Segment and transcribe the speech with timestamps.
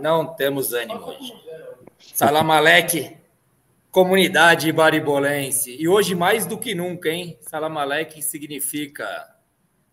[0.00, 1.32] Não temos ânimo hoje.
[1.98, 3.16] Salam Alek,
[3.90, 5.76] comunidade baribolense.
[5.78, 7.38] E hoje, mais do que nunca, hein?
[7.40, 9.06] Salam Alek significa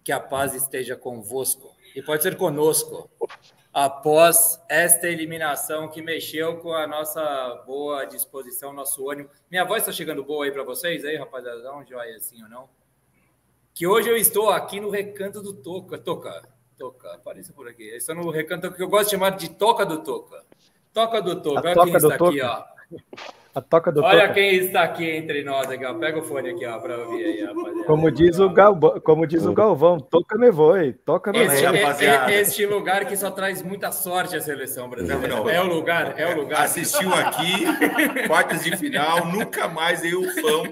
[0.04, 3.10] que a paz esteja convosco e pode ser conosco
[3.74, 9.30] após esta eliminação que mexeu com a nossa boa disposição, nosso ânimo.
[9.50, 11.76] Minha voz está chegando boa aí para vocês, aí, rapaziada?
[11.76, 12.70] Um joia assim ou não?
[13.74, 15.98] Que hoje eu estou aqui no recanto do Toca.
[15.98, 17.84] Toca, Toca, apareça por aqui.
[17.96, 20.44] Estou no recanto que eu gosto de chamar de Toca do Toca.
[20.94, 22.64] Toca do Toca, olha toca quem está aqui, ó.
[23.56, 24.34] A toca do Olha toca.
[24.34, 25.94] quem está aqui entre nós aqui, ó.
[25.94, 27.84] Pega o fone aqui, ó, para ouvir aí, rapaziada.
[27.86, 31.78] Como diz o Galvão, como diz o Galvão, toca me voe, toca me Este, voe.
[31.78, 35.26] é- é- este lugar que só traz muita sorte à seleção brasileira.
[35.30, 35.50] Não, não.
[35.50, 36.64] É o lugar, é o lugar.
[36.66, 37.64] Assistiu aqui,
[38.28, 40.64] quartas de final, nunca mais eu o Fão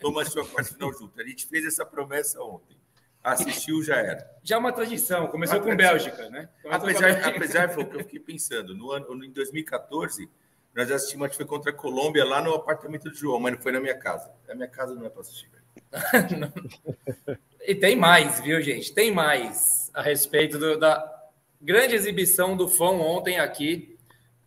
[0.00, 1.20] vamos assistir a quarta de final junto.
[1.20, 2.76] A gente fez essa promessa ontem.
[3.22, 4.28] Assistiu, já era.
[4.42, 5.26] Já é uma tradição.
[5.28, 5.76] Começou Uma com.
[5.76, 6.48] Bélgica, né?
[6.62, 7.28] Começou com a Apesar, Bélgica.
[7.36, 10.28] apesar foi o que eu fiquei pensando, no ano, em 2014,
[10.74, 13.60] nós assistimos, acho que foi contra a Colômbia, lá no apartamento do João, mas não
[13.60, 14.30] foi na minha casa.
[14.48, 15.50] Na minha casa não é para assistir.
[17.64, 18.92] E tem mais, viu, gente?
[18.92, 21.22] Tem mais a respeito do- da
[21.60, 23.91] grande exibição do Fão ontem aqui.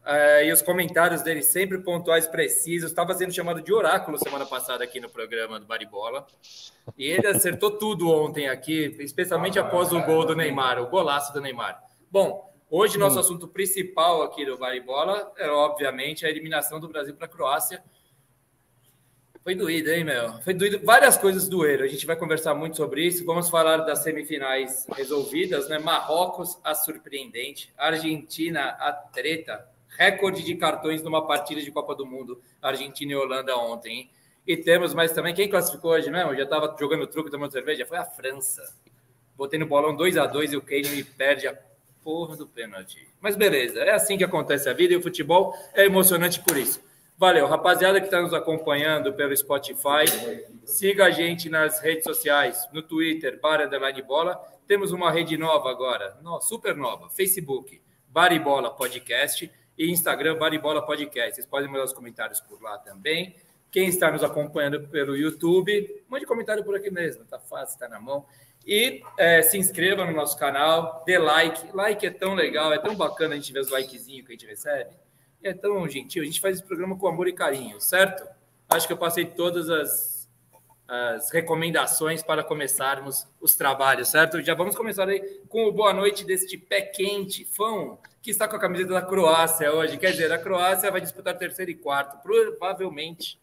[0.06, 2.92] Eh, e os comentários dele sempre pontuais, precisos.
[2.92, 6.28] Estava sendo chamado de oráculo semana passada aqui no programa do Baribola.
[6.98, 11.42] E ele acertou tudo ontem aqui, especialmente após o gol do Neymar, o golaço do
[11.42, 11.82] Neymar.
[12.12, 17.26] Bom, hoje nosso assunto principal aqui do Baribola é, obviamente, a eliminação do Brasil para
[17.26, 17.84] a Croácia.
[19.46, 20.42] Foi doído, hein, meu?
[20.42, 20.80] Foi doído.
[20.84, 21.86] Várias coisas doeram.
[21.86, 23.24] A gente vai conversar muito sobre isso.
[23.24, 25.78] Vamos falar das semifinais resolvidas, né?
[25.78, 27.72] Marrocos, a surpreendente.
[27.78, 29.75] Argentina, a treta.
[29.98, 32.42] Recorde de cartões numa partida de Copa do Mundo.
[32.62, 34.12] Argentina e Holanda ontem, hein?
[34.48, 35.34] E temos mais também.
[35.34, 36.32] Quem classificou hoje mesmo?
[36.32, 37.86] Eu já estava jogando truque, tomando cerveja.
[37.86, 38.76] Foi a França.
[39.36, 41.58] Botei no bolão 2 a 2 e o Kane me perde a
[42.04, 43.08] porra do pênalti.
[43.20, 46.80] Mas beleza, é assim que acontece a vida e o futebol é emocionante por isso.
[47.18, 50.06] Valeu, rapaziada que está nos acompanhando pelo Spotify,
[50.64, 54.40] siga a gente nas redes sociais, no Twitter, Bar Underline Bola.
[54.68, 61.36] Temos uma rede nova agora, super nova, Facebook, Baribola Podcast e Instagram, Baribola Podcast.
[61.36, 63.36] Vocês podem mandar os comentários por lá também.
[63.72, 68.00] Quem está nos acompanhando pelo YouTube, mande comentário por aqui mesmo, tá fácil, tá na
[68.00, 68.26] mão.
[68.66, 71.76] E eh, se inscreva no nosso canal, dê like.
[71.76, 74.48] Like é tão legal, é tão bacana a gente ver os likezinhos que a gente
[74.48, 74.92] recebe.
[75.44, 76.24] E é tão gentil.
[76.24, 78.26] A gente faz esse programa com amor e carinho, certo?
[78.70, 80.30] Acho que eu passei todas as,
[80.88, 84.42] as recomendações para começarmos os trabalhos, certo?
[84.42, 88.56] Já vamos começar aí com o boa noite deste pé quente, fã, que está com
[88.56, 90.00] a camiseta da Croácia hoje.
[90.00, 93.38] Quer dizer, a Croácia vai disputar terceiro e quarto, provavelmente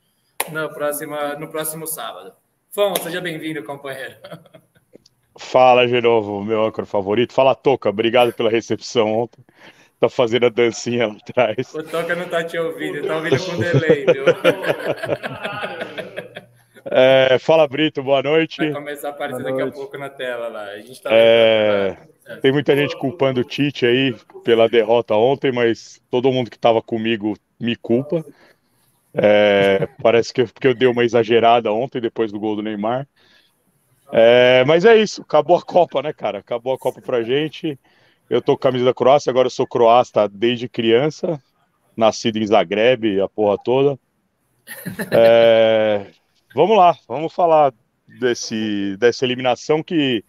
[0.51, 2.33] no próximo, no próximo sábado.
[2.73, 4.17] Fão, seja bem-vindo, companheiro.
[5.39, 7.33] Fala, de novo, meu âncora favorito.
[7.33, 9.45] Fala, Toca, obrigado pela recepção ontem.
[10.01, 11.73] Tá fazendo a dancinha lá atrás.
[11.73, 14.25] O Toca não tá te ouvindo, tá ouvindo com delay, viu?
[16.95, 18.59] É, fala, Brito, boa noite.
[18.59, 20.65] Vai começar a aparecer Boa daqui a pouco na tela lá.
[20.65, 21.97] A gente tá É,
[22.43, 24.15] tem muita gente culpando o Tite aí
[24.45, 28.23] pela derrota ontem, mas todo mundo que estava comigo me culpa.
[29.15, 33.09] É, parece que porque eu dei uma exagerada ontem depois do gol do Neymar.
[34.13, 36.41] É, mas é isso, acabou a Copa, né, cara?
[36.41, 37.79] Acabou a Copa pra gente.
[38.29, 41.41] Eu tô com a camisa da Croácia, agora eu sou croata desde criança,
[41.97, 43.99] nascido em Zagreb, a porra toda.
[45.11, 46.07] É,
[46.55, 47.73] vamos lá, vamos falar
[48.19, 50.25] desse, dessa eliminação que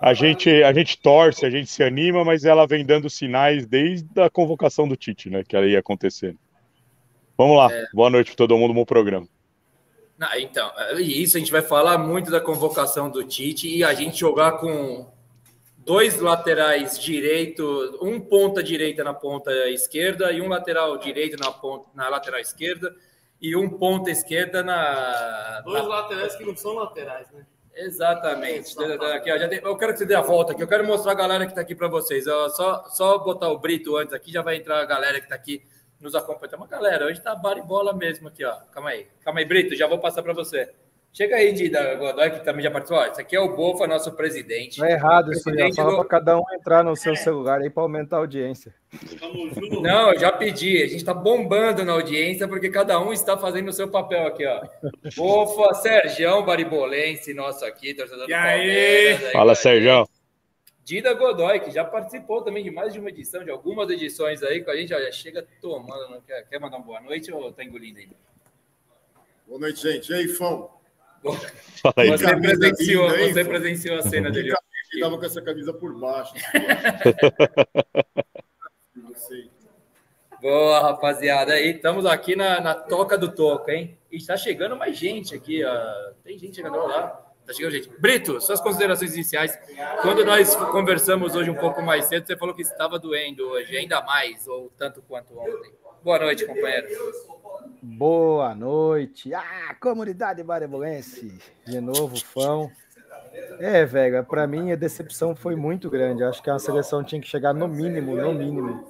[0.00, 4.20] a gente, a gente torce, a gente se anima, mas ela vem dando sinais desde
[4.20, 5.42] a convocação do Tite, né?
[5.46, 6.36] Que ela ia acontecer.
[7.36, 9.28] Vamos lá, boa noite para todo mundo, bom programa.
[10.18, 13.92] Não, então, é isso a gente vai falar muito da convocação do Tite e a
[13.92, 15.06] gente jogar com
[15.78, 21.88] dois laterais direito, um ponta direita na ponta esquerda e um lateral direito na ponta
[21.94, 22.94] na lateral esquerda
[23.40, 27.44] e um ponta esquerda na, Dois na- laterais que não são laterais, né?
[27.74, 28.74] Exatamente.
[29.14, 30.62] Aqui, ó, já tem- eu quero que você dê a volta aqui.
[30.62, 32.26] Eu quero mostrar a galera que está aqui para vocês.
[32.26, 35.34] Ó, só, só botar o Brito antes aqui, já vai entrar a galera que está
[35.34, 35.62] aqui
[36.00, 36.56] nos acompanhando.
[36.56, 38.54] Uma galera, hoje tá bar e bola mesmo aqui, ó.
[38.72, 39.06] Calma aí.
[39.22, 40.72] Calma aí, Brito, já vou passar para você.
[41.16, 43.02] Chega aí, Dida Godoy, que também já participou.
[43.02, 44.78] Ó, esse aqui é o Bofa, nosso presidente.
[44.78, 45.44] Não é errado isso.
[45.44, 48.74] Presidente Fala do- para cada um entrar no seu celular aí para aumentar a audiência.
[49.80, 50.76] Não, eu já pedi.
[50.82, 54.44] A gente está bombando na audiência porque cada um está fazendo o seu papel aqui,
[54.46, 54.60] ó.
[55.16, 58.58] Bofa, Sergião Baribolense, nosso aqui, torcedor do E aí?
[58.58, 59.24] Palmeiras.
[59.24, 59.54] aí, Fala.
[59.54, 60.06] Sérgio.
[60.84, 64.62] Dida Godoy, que já participou também de mais de uma edição, de algumas edições aí,
[64.62, 66.10] com a gente já chega tomando.
[66.10, 68.14] Não quer, quer mandar uma boa noite ou tá engolindo ainda?
[69.48, 70.12] Boa noite, gente.
[70.12, 70.75] E aí, Fão?
[71.22, 72.10] Fala aí.
[72.10, 74.52] Você Camisa presenciou, linda, você presenciou a cena dele.
[74.92, 76.34] Ele tava com essa camisa por baixo.
[80.40, 81.54] Boa, rapaziada.
[81.54, 83.98] Aí estamos aqui na, na toca do toco, hein?
[84.12, 85.64] E está chegando mais gente aqui.
[85.64, 86.12] Ó.
[86.22, 87.08] Tem gente chegando lá.
[87.46, 87.88] Tá chegando gente.
[87.98, 89.58] Brito, suas considerações iniciais.
[90.02, 94.00] Quando nós conversamos hoje um pouco mais cedo, você falou que estava doendo hoje, ainda
[94.02, 95.72] mais, ou tanto quanto ontem.
[96.06, 96.86] Boa noite, companheiro.
[97.82, 99.34] Boa noite.
[99.34, 101.36] Ah, comunidade barebolense.
[101.66, 102.70] De novo, fã.
[103.58, 106.22] É, velho, pra mim a decepção foi muito grande.
[106.22, 108.88] Acho que a seleção tinha que chegar no mínimo, no mínimo,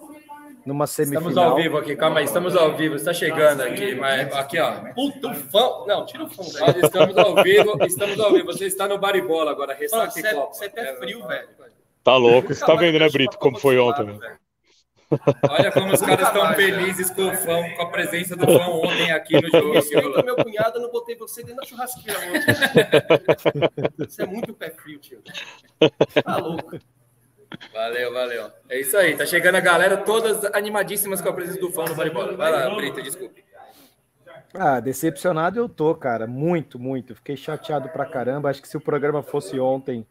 [0.67, 1.31] numa semifinal.
[1.31, 4.73] Estamos ao vivo aqui, calma aí, estamos ao vivo, está chegando aqui, mas aqui, ó.
[4.93, 5.87] Puta, o fã.
[5.87, 6.43] Não, tira o fã.
[6.43, 8.45] Nós estamos ao vivo, estamos ao vivo.
[8.45, 10.53] Você está no baribola agora, ressaca e copa.
[10.53, 11.49] Você é frio, velho.
[12.05, 12.55] Tá louco.
[12.55, 14.37] Você tá vendo, né, Brito, como foi ontem, né?
[15.49, 19.11] Olha como os caras estão felizes com o fã, com a presença do fã ontem
[19.13, 19.73] aqui no jogo.
[19.73, 24.07] Respeita meu cunhado, eu não botei você dentro da churrasqueira ontem.
[24.07, 25.23] Você é muito pé frio, tio.
[26.25, 26.79] Tá louco.
[27.73, 28.51] Valeu, valeu.
[28.69, 31.95] É isso aí, tá chegando a galera, todas animadíssimas com a presença do fã no
[31.95, 32.37] baribola.
[32.37, 33.45] Vai lá, Brito, desculpe.
[34.55, 36.27] Ah, decepcionado eu tô, cara.
[36.27, 37.15] Muito, muito.
[37.15, 38.51] Fiquei chateado pra caramba.
[38.51, 40.07] Acho que se o programa fosse ontem,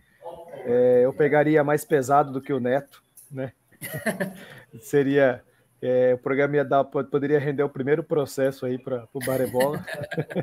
[0.66, 3.54] é, eu pegaria mais pesado do que o Neto, né?
[4.82, 5.44] Seria.
[5.82, 9.84] é, o programa ia dar, poderia render o primeiro processo aí para o Barebola.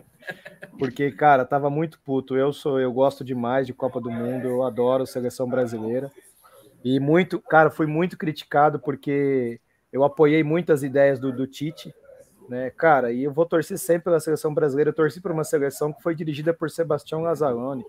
[0.78, 2.36] Porque, cara, tava muito puto.
[2.36, 6.10] Eu sou, eu gosto demais de Copa do Mundo, eu adoro a seleção brasileira.
[6.84, 9.60] E muito, cara, fui muito criticado porque
[9.92, 11.94] eu apoiei muitas ideias do, do Tite,
[12.48, 14.90] né, cara, e eu vou torcer sempre pela seleção brasileira.
[14.90, 17.84] Eu torci por uma seleção que foi dirigida por Sebastião Lazzaroni.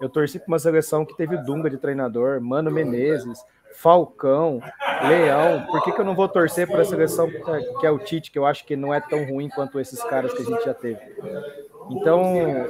[0.00, 3.44] Eu torci por uma seleção que teve Dunga de treinador, Mano Menezes,
[3.74, 4.60] Falcão,
[5.08, 5.66] Leão.
[5.66, 8.38] Por que, que eu não vou torcer para a seleção que é- o Tite, que
[8.38, 11.00] eu acho que não é tão ruim quanto esses caras que a gente já teve?
[11.90, 12.66] Então,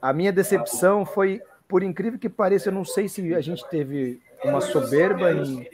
[0.00, 4.22] a minha decepção foi, por incrível que pareça, eu não sei se a gente teve
[4.44, 5.68] uma soberba em,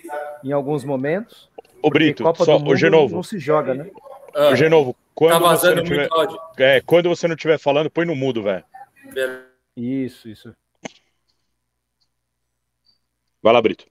[0.44, 1.50] em alguns momentos.
[1.82, 3.90] Ô, porque Brito, Copa só, do o Genovo, não se joga, né?
[4.34, 6.08] Ah, o Genovo, quando tá você não tiver,
[6.56, 8.64] é, quando você não estiver falando, põe no mudo, velho.
[9.76, 10.54] Isso, isso.
[13.42, 13.84] Vai lá, Brito.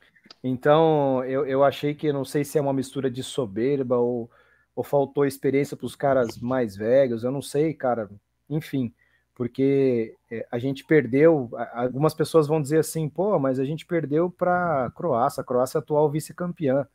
[0.43, 4.29] Então, eu, eu achei que, não sei se é uma mistura de soberba ou,
[4.75, 8.09] ou faltou experiência para os caras mais velhos, eu não sei, cara.
[8.49, 8.93] Enfim,
[9.35, 11.49] porque é, a gente perdeu.
[11.73, 15.77] Algumas pessoas vão dizer assim, pô, mas a gente perdeu para a Croácia, a Croácia
[15.77, 16.87] é atual vice-campeã.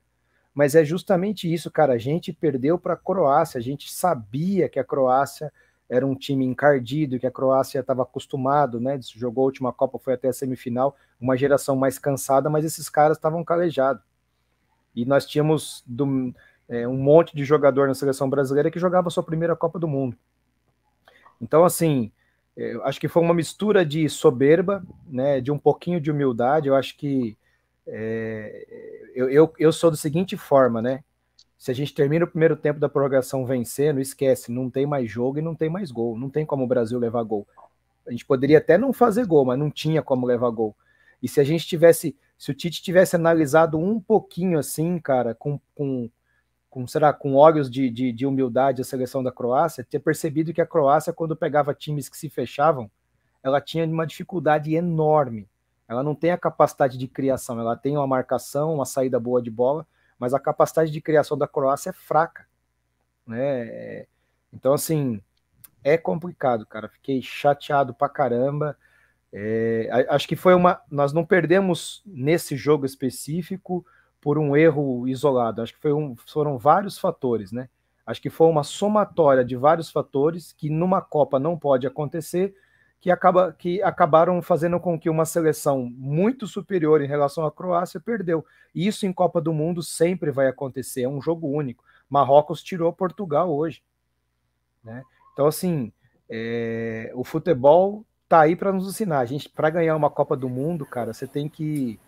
[0.55, 1.93] Mas é justamente isso, cara.
[1.93, 5.53] A gente perdeu para a Croácia, a gente sabia que a Croácia
[5.89, 8.99] era um time encardido, que a Croácia estava acostumado, né?
[9.15, 13.17] Jogou a última Copa, foi até a semifinal uma geração mais cansada, mas esses caras
[13.17, 14.03] estavam calejados.
[14.95, 16.35] E nós tínhamos do-
[16.69, 19.89] é, um monte de jogador na seleção brasileira que jogava a sua primeira Copa do
[19.89, 20.17] Mundo.
[21.41, 22.11] Então, assim,
[22.57, 26.69] é, eu acho que foi uma mistura de soberba, né, de um pouquinho de humildade.
[26.69, 27.37] Eu acho que
[27.87, 28.67] é,
[29.15, 31.05] eu, eu, eu sou da seguinte forma, né?
[31.67, 35.41] Se a gente termina o primeiro tempo da prorrogação vencendo, esquece, não tem mais jogo
[35.41, 36.17] e não tem mais gol.
[36.17, 37.45] Não tem como o Brasil levar gol.
[38.07, 40.77] A gente poderia até não fazer gol, mas não tinha como levar gol.
[41.21, 45.59] E se a gente tivesse, se o Tite tivesse analisado um pouquinho assim, cara, com,
[45.75, 46.09] com,
[46.71, 50.61] com será, com olhos de, de, de humildade a seleção da Croácia, ter percebido que
[50.61, 52.89] a Croácia, quando pegava times que se fechavam,
[53.43, 55.49] ela tinha uma dificuldade enorme.
[55.89, 59.51] Ela não tem a capacidade de criação, ela tem uma marcação, uma saída boa de
[59.51, 59.85] bola,
[60.19, 62.47] mas a capacidade de criação da Croácia é fraca.
[63.27, 64.07] Né?
[64.53, 65.21] Então, assim,
[65.85, 66.89] é complicado, cara.
[66.89, 68.77] Fiquei chateado pra caramba.
[69.33, 70.81] É, acho que foi uma.
[70.91, 73.85] Nós não perdemos nesse jogo específico
[74.21, 75.63] por um erro isolado.
[75.63, 77.69] Acho que um- foram vários fatores, né?
[78.07, 82.55] Acho que foi uma somatória de vários fatores que numa Copa não pode acontecer,
[83.07, 88.01] que, acaba, que acabaram fazendo com que uma seleção muito superior em relação à Croácia
[88.01, 88.45] perdeu.
[88.75, 91.85] Isso em Copa do Mundo sempre vai acontecer, é um jogo único.
[92.11, 93.81] Marrocos tirou Portugal hoje.
[94.83, 95.05] Né?
[95.33, 95.93] Então, assim,
[96.29, 99.21] é, o futebol tá aí para nos ensinar.
[99.21, 102.01] A gente, para ganhar uma Copa do Mundo, cara, você tem que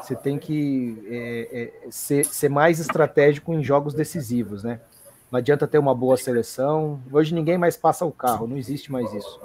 [0.00, 4.80] você tem que é, é, ser, ser mais estratégico em jogos decisivos, né?
[5.28, 7.02] Não adianta ter uma boa seleção.
[7.10, 9.40] Hoje ninguém mais passa o carro, não existe mais isso.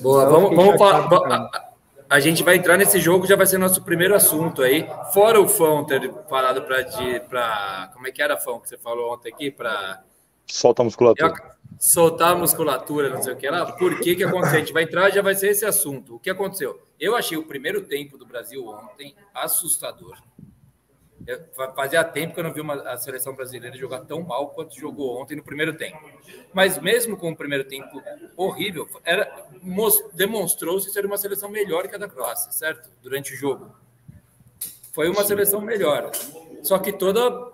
[0.00, 1.06] Boa, Então, vamos, vamos falar.
[1.32, 1.66] A,
[2.08, 4.88] a gente vai entrar nesse jogo, já vai ser nosso primeiro assunto aí.
[5.12, 7.90] Fora o Fão ter falado para.
[7.92, 9.50] Como é que era, Fão, que você falou ontem aqui?
[9.50, 10.02] Para.
[10.46, 11.26] Solta a Eu, musculatura.
[11.28, 11.42] ac-
[11.78, 13.66] soltar a musculatura, não sei o que lá.
[13.72, 14.56] Por que que aconteceu?
[14.56, 16.14] A gente vai entrar já vai ser esse assunto.
[16.14, 16.80] O que aconteceu?
[17.00, 20.16] Eu achei o primeiro tempo do Brasil ontem assustador.
[21.74, 25.20] Fazia tempo que eu não vi uma, a seleção brasileira jogar tão mal quanto jogou
[25.20, 25.98] ontem no primeiro tempo.
[26.54, 28.00] Mas mesmo com o primeiro tempo
[28.36, 28.88] horrível,
[30.12, 32.88] demonstrou-se ser uma seleção melhor que a da Croácia, certo?
[33.02, 33.74] Durante o jogo.
[34.92, 36.10] Foi uma seleção melhor.
[36.62, 37.52] Só que toda.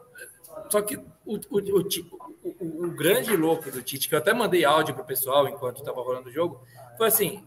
[0.68, 1.82] Só que o, o, o,
[2.44, 5.78] o, o grande louco do Tite, que eu até mandei áudio para o pessoal enquanto
[5.78, 6.60] estava rolando o jogo,
[6.96, 7.44] foi assim: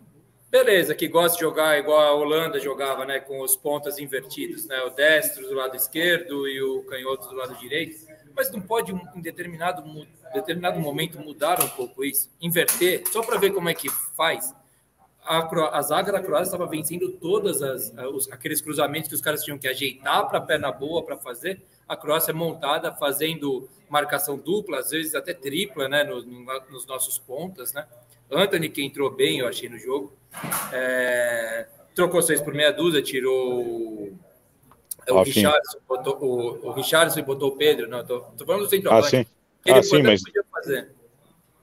[0.49, 4.81] beleza, que gosta de jogar igual a Holanda jogava, né, com os pontas invertidos, né,
[4.83, 9.21] o destro do lado esquerdo e o canhoto do lado direito, mas não pode em
[9.21, 9.83] determinado,
[10.33, 14.53] determinado momento mudar um pouco isso, inverter, só para ver como é que faz.
[15.23, 15.39] A,
[15.77, 19.57] a zaga da Croácia estava vencendo todas as os, aqueles cruzamentos que os caras tinham
[19.57, 21.63] que ajeitar para perna boa para fazer.
[21.87, 27.17] A Croácia montada fazendo marcação dupla, às vezes até tripla, né, no, no, nos nossos
[27.17, 27.87] pontas, né?
[28.31, 30.13] Anthony, que entrou bem, eu achei, no jogo.
[30.71, 34.11] É, trocou seis por meia dúzia, tirou
[35.09, 37.87] o Richardson, botou, o, o Richardson e botou o Pedro.
[37.87, 39.15] Não, tô, tô falando do centroavante.
[39.15, 39.25] Ah, sim.
[39.63, 40.23] Que ele ah, sim, mas...
[40.23, 40.89] podia fazer.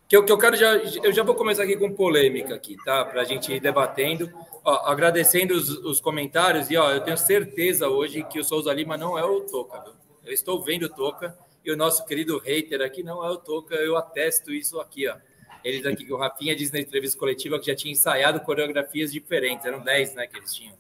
[0.09, 3.05] Que eu, que eu quero já, eu já vou começar aqui com polêmica aqui, tá?
[3.05, 4.31] Para a gente ir debatendo.
[4.64, 8.97] Ó, agradecendo os, os, comentários e ó, eu tenho certeza hoje que o Souza Lima
[8.97, 9.81] não é o Toca.
[9.81, 9.95] Viu?
[10.25, 13.75] Eu estou vendo o Toca e o nosso querido hater aqui não é o Toca.
[13.75, 15.17] Eu atesto isso aqui, ó.
[15.64, 19.64] Eles aqui, que o Rafinha disse na entrevista coletiva que já tinha ensaiado coreografias diferentes,
[19.64, 20.75] eram 10, né, que eles tinham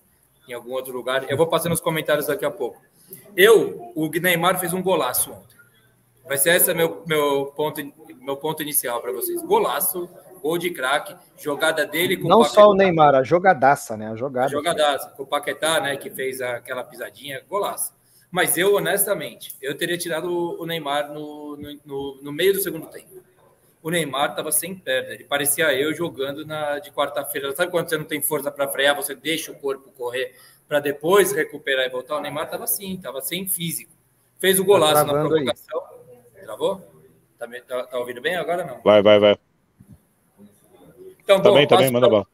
[0.48, 1.30] em algum outro lugar.
[1.30, 2.80] Eu vou passando os comentários daqui a pouco.
[3.36, 5.56] Eu, o Neymar fez um golaço ontem.
[6.24, 7.80] Vai ser esse meu, meu, ponto,
[8.20, 9.40] meu ponto inicial para vocês.
[9.42, 10.08] Golaço,
[10.40, 14.08] gol de craque, jogada dele com Não o só o Neymar, a jogadaça, né?
[14.08, 14.46] A jogada.
[14.46, 17.92] A jogadaça, com o Paquetá, né, que fez aquela pisadinha, golaço.
[18.30, 23.22] Mas eu, honestamente, eu teria tirado o Neymar no, no, no meio do segundo tempo
[23.82, 25.14] o Neymar estava sem perna.
[25.14, 27.54] Ele parecia eu jogando na, de quarta-feira.
[27.54, 30.34] Sabe quando você não tem força para frear, você deixa o corpo correr
[30.68, 32.16] para depois recuperar e voltar?
[32.16, 33.92] O Neymar estava assim, estava sem físico.
[34.38, 35.82] Fez o golaço tá na provocação.
[36.36, 36.44] Aí.
[36.44, 36.80] Travou?
[37.38, 38.80] Tá, tá, tá, ouvindo bem agora não?
[38.82, 39.36] Vai, vai, vai.
[41.24, 42.24] Então, tá bom, bem, tá bem, manda pra,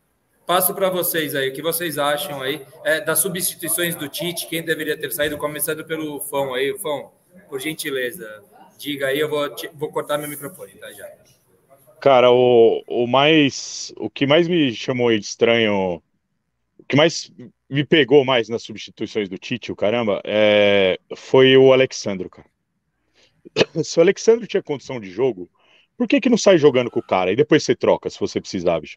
[0.47, 4.63] Passo para vocês aí, o que vocês acham aí é, das substituições do Tite, quem
[4.63, 6.77] deveria ter saído, começando pelo Fão aí.
[6.79, 7.13] Fão,
[7.51, 8.43] por gentileza,
[8.79, 11.07] diga aí, eu vou, vou cortar meu microfone, tá já.
[12.01, 13.93] Cara, o, o mais.
[13.97, 16.03] O que mais me chamou de estranho.
[16.79, 17.31] O que mais
[17.69, 22.49] me pegou mais nas substituições do Tite, o caramba, é, foi o Alexandro, cara.
[23.85, 25.51] Se o Alexandro tinha condição de jogo,
[25.97, 27.33] por que, que não sai jogando com o cara?
[27.33, 28.97] E depois você troca, se você precisar, bicho.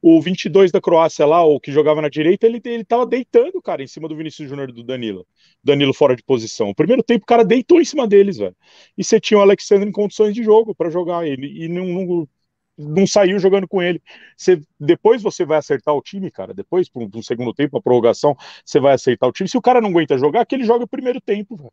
[0.00, 3.82] O 22 da Croácia lá, o que jogava na direita, ele, ele tava deitando, cara,
[3.84, 5.26] em cima do Vinícius Júnior e do Danilo.
[5.62, 6.70] Danilo fora de posição.
[6.70, 8.56] O primeiro tempo, o cara deitou em cima deles, velho.
[8.98, 11.46] E você tinha o Alexandre em condições de jogo para jogar ele.
[11.64, 12.28] E não, não
[12.76, 14.02] não saiu jogando com ele.
[14.36, 16.54] Você, depois você vai acertar o time, cara.
[16.54, 19.48] Depois, para um segundo tempo, a prorrogação, você vai acertar o time.
[19.48, 21.56] Se o cara não aguenta jogar, que ele joga o primeiro tempo.
[21.56, 21.72] Véio.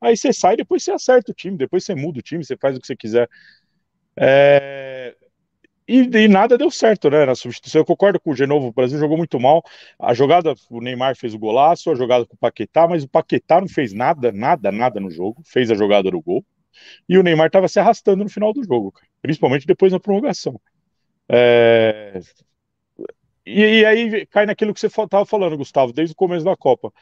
[0.00, 2.76] Aí você sai, depois você acerta o time, depois você muda o time, você faz
[2.76, 3.28] o que você quiser.
[4.16, 5.14] É...
[5.86, 7.24] E, e, nada deu certo, né?
[7.24, 7.80] Na substituição.
[7.80, 9.62] Eu concordo com o Genovo, o Brasil jogou muito mal.
[9.98, 13.60] A jogada, o Neymar fez o golaço, a jogada com o Paquetá, mas o Paquetá
[13.60, 15.42] não fez nada, nada, nada no jogo.
[15.44, 16.44] Fez a jogada do gol.
[17.08, 20.60] E o Neymar estava se arrastando no final do jogo, cara principalmente depois da prorrogação.
[21.28, 22.20] É...
[23.44, 26.92] E, e, aí cai naquilo que você estava falando, Gustavo, desde o começo da Copa.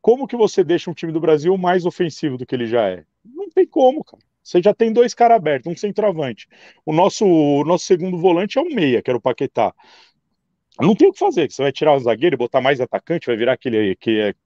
[0.00, 3.04] Como que você deixa um time do Brasil mais ofensivo do que ele já é?
[3.24, 4.22] Não tem como, cara.
[4.42, 6.46] Você já tem dois caras abertos, um centroavante.
[6.84, 9.74] O nosso, o nosso segundo volante é um meia, que era o Paquetá.
[10.78, 11.50] Não tem o que fazer.
[11.50, 14.36] Você vai tirar o zagueiro e botar mais atacante, vai virar aquele, aquele,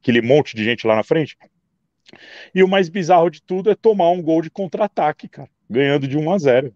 [0.00, 1.36] aquele monte de gente lá na frente.
[2.54, 6.18] E o mais bizarro de tudo é tomar um gol de contra-ataque, cara ganhando de
[6.18, 6.74] 1 a 0.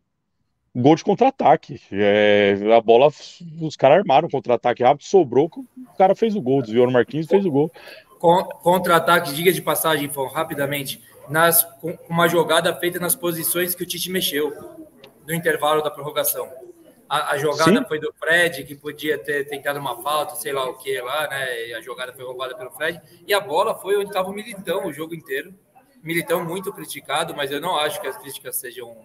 [0.77, 1.81] Gol de contra-ataque.
[1.91, 3.09] É, a bola,
[3.61, 7.45] os caras armaram contra-ataque rápido, sobrou, o cara fez o gol, desviou no Marquinhos fez
[7.45, 7.73] o gol.
[8.19, 13.87] Contra-ataque, diga de passagem, Fão, rapidamente, nas, com uma jogada feita nas posições que o
[13.87, 14.53] Tite mexeu
[15.27, 16.49] no intervalo da prorrogação.
[17.15, 17.85] A, a jogada Sim.
[17.87, 21.69] foi do Fred, que podia ter tentado uma falta, sei lá o que lá, né?
[21.69, 23.01] E a jogada foi roubada pelo Fred.
[23.25, 25.55] E a bola foi onde estava o Militão o jogo inteiro.
[26.03, 28.97] Militão muito criticado, mas eu não acho que as críticas sejam.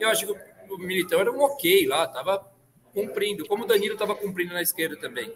[0.00, 2.50] Eu acho que o Militão era um ok lá, estava
[2.94, 5.30] cumprindo, como o Danilo estava cumprindo na esquerda também.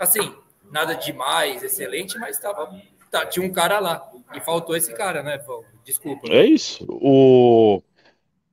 [0.00, 0.34] Assim,
[0.70, 2.74] nada demais, excelente, mas estava.
[3.10, 4.10] Tá, tinha um cara lá.
[4.34, 5.38] E faltou esse cara, né,
[5.84, 6.28] Desculpa.
[6.28, 6.86] É isso.
[6.88, 7.82] O.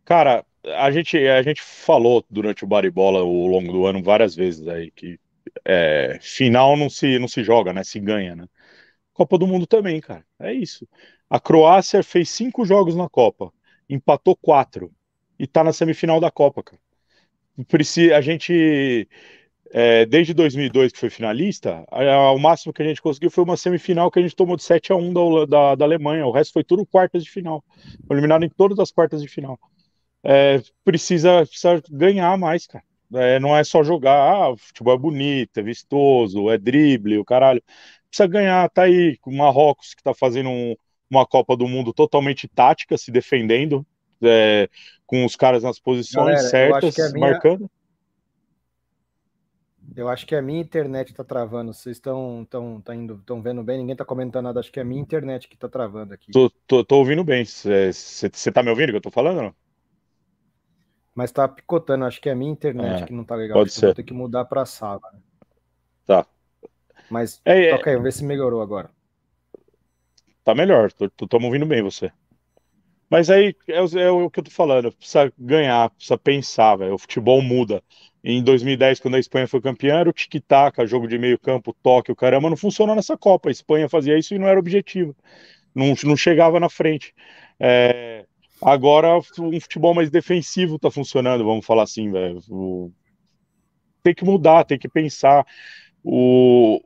[0.04, 4.68] Cara, a gente, a gente falou durante o Baribola ao longo do ano várias vezes
[4.68, 5.20] aí que
[5.66, 7.84] é, final não se, não se joga, né?
[7.84, 8.48] Se ganha, né?
[9.14, 10.26] Copa do Mundo também, cara.
[10.40, 10.88] É isso.
[11.30, 13.52] A Croácia fez cinco jogos na Copa,
[13.90, 14.92] empatou quatro.
[15.40, 16.82] e tá na semifinal da Copa, cara.
[18.16, 19.08] A gente,
[19.72, 21.86] é, desde 2002 que foi finalista,
[22.36, 24.92] o máximo que a gente conseguiu foi uma semifinal que a gente tomou de 7
[24.92, 26.26] a 1 da, da, da Alemanha.
[26.26, 27.64] O resto foi tudo quartas de final.
[28.08, 29.60] Foi eliminado em todas as quartas de final.
[30.24, 32.84] É, precisa, precisa ganhar mais, cara.
[33.14, 37.26] É, não é só jogar, ah, o futebol é bonito, é vistoso, é drible, o
[37.26, 37.62] caralho.
[38.10, 40.76] Precisa ganhar, tá aí, o Marrocos que tá fazendo um,
[41.10, 43.86] uma Copa do Mundo totalmente tática, se defendendo,
[44.22, 44.68] é,
[45.06, 47.32] com os caras nas posições Galera, certas, minha...
[47.32, 47.70] marcando.
[49.96, 51.72] Eu acho que a minha internet está travando.
[51.72, 53.78] Vocês estão tão, tá indo, estão vendo bem?
[53.78, 54.60] Ninguém está comentando nada.
[54.60, 56.32] Acho que é a minha internet que está travando aqui.
[56.32, 57.46] Tô, tô, tô ouvindo bem.
[57.46, 57.92] Você
[58.24, 59.42] está me ouvindo que eu estou falando?
[59.44, 59.56] Não?
[61.16, 62.06] Mas está picotando.
[62.06, 63.58] Acho que é a minha internet é, que não está legal.
[63.58, 63.88] Pode ser.
[63.88, 65.02] Vou ter que mudar para a sala.
[66.06, 66.26] Tá.
[67.10, 68.90] Mas, é, ok, vamos ver se melhorou agora.
[70.44, 70.88] Tá melhor.
[70.88, 72.12] Estamos ouvindo bem você.
[73.10, 76.96] Mas aí é, é, o que eu tô falando, precisa ganhar, precisa pensar, velho.
[76.96, 77.84] O futebol muda.
[78.24, 82.12] Em 2010, quando a Espanha foi campeã, era o tic-tac, jogo de meio campo, toque,
[82.12, 83.50] o caramba, não funcionou nessa Copa.
[83.50, 85.16] A Espanha fazia isso e não era objetivo.
[85.76, 87.14] Não, não chegava na frente.
[87.60, 88.26] É,
[88.66, 92.40] agora, um futebol mais defensivo tá funcionando, vamos falar assim, velho.
[94.02, 95.46] Tem que mudar, tem que pensar.
[96.04, 96.82] O,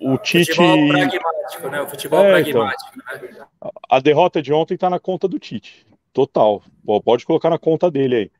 [0.00, 0.54] o Tite.
[0.54, 1.80] Futebol pragmático, né?
[1.82, 3.46] O futebol é, pragmático, então, né?
[3.88, 5.86] A derrota de ontem está na conta do Tite.
[6.12, 6.62] Total.
[7.04, 8.30] Pode colocar na conta dele aí.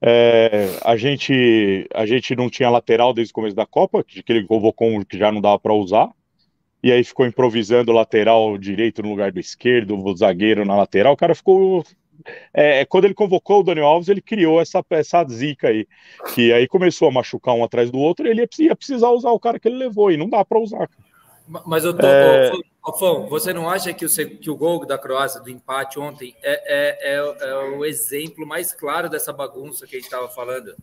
[0.00, 4.46] É, a, gente, a gente não tinha lateral desde o começo da Copa, que ele
[4.46, 6.10] convocou um que já não dava para usar.
[6.82, 11.12] E aí ficou improvisando o lateral direito no lugar do esquerdo, o zagueiro na lateral.
[11.12, 11.84] O cara ficou
[12.52, 15.86] é, quando ele convocou o Daniel Alves, ele criou essa, essa zica aí,
[16.34, 19.40] que aí começou a machucar um atrás do outro, e ele ia precisar usar o
[19.40, 20.88] cara que ele levou, e não dá para usar.
[21.66, 22.52] Mas eu tô, é...
[22.98, 27.12] Fão, você não acha que o, que o gol da Croácia do empate ontem é,
[27.12, 30.74] é, é, é o exemplo mais claro dessa bagunça que a gente estava falando?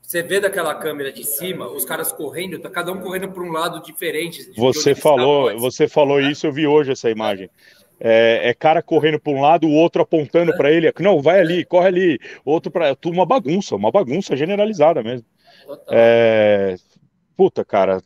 [0.00, 3.52] Você vê daquela câmera de cima, os caras correndo, tá cada um correndo para um
[3.52, 4.52] lado diferente.
[4.56, 7.48] Você falou, você falou isso, eu vi hoje essa imagem.
[7.48, 10.92] É, é, cara correndo para um lado, o outro apontando para ele.
[10.98, 12.18] Não, vai ali, corre ali.
[12.44, 12.96] Outro para.
[12.96, 15.24] Tudo uma bagunça, uma bagunça generalizada mesmo.
[15.88, 16.74] É,
[17.36, 18.02] puta, cara,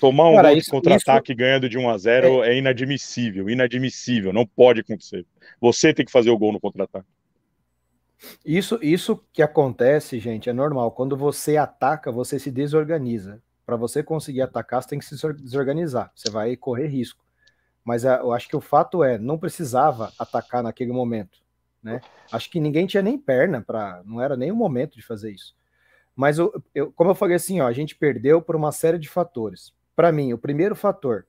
[0.00, 1.38] tomar um cara, gol de contra-ataque isso...
[1.38, 2.48] ganhando de 1 a 0 é...
[2.48, 5.26] é inadmissível, inadmissível, não pode acontecer.
[5.60, 7.06] Você tem que fazer o gol no contra-ataque.
[8.42, 10.92] Isso, isso que acontece, gente, é normal.
[10.92, 13.42] Quando você ataca, você se desorganiza.
[13.66, 16.10] Para você conseguir atacar, você tem que se desorganizar.
[16.14, 17.25] Você vai correr risco.
[17.86, 21.38] Mas a, eu acho que o fato é, não precisava atacar naquele momento,
[21.80, 22.00] né?
[22.32, 25.54] Acho que ninguém tinha nem perna para, não era nem o momento de fazer isso.
[26.16, 29.08] Mas eu, eu, como eu falei assim, ó, a gente perdeu por uma série de
[29.08, 29.72] fatores.
[29.94, 31.28] Para mim, o primeiro fator,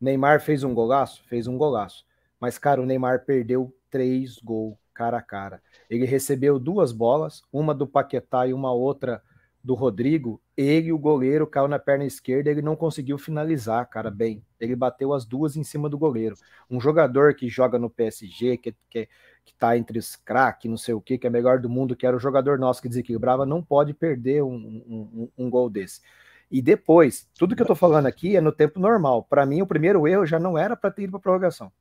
[0.00, 2.06] Neymar fez um golaço, fez um golaço.
[2.40, 5.60] Mas cara, o Neymar perdeu três gols cara a cara.
[5.90, 9.20] Ele recebeu duas bolas, uma do Paquetá e uma outra
[9.64, 14.44] do Rodrigo, ele, o goleiro, caiu na perna esquerda, ele não conseguiu finalizar, cara, bem.
[14.60, 16.36] Ele bateu as duas em cima do goleiro.
[16.70, 19.08] Um jogador que joga no PSG, que, que,
[19.42, 22.06] que tá entre os craques, não sei o que, que é melhor do mundo, que
[22.06, 26.02] era o jogador nosso que desequilibrava, não pode perder um, um, um, um gol desse.
[26.50, 29.24] E depois, tudo que eu tô falando aqui é no tempo normal.
[29.24, 31.72] Para mim, o primeiro erro já não era para ter ido para prorrogação.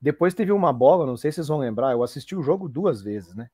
[0.00, 3.02] Depois teve uma bola, não sei se vocês vão lembrar, eu assisti o jogo duas
[3.02, 3.50] vezes, né?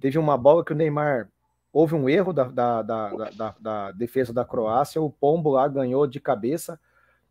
[0.00, 1.30] Teve uma bola que o Neymar
[1.72, 6.20] houve um erro da, da, da, da, defesa da Croácia, o Pombo lá ganhou de
[6.20, 6.78] cabeça,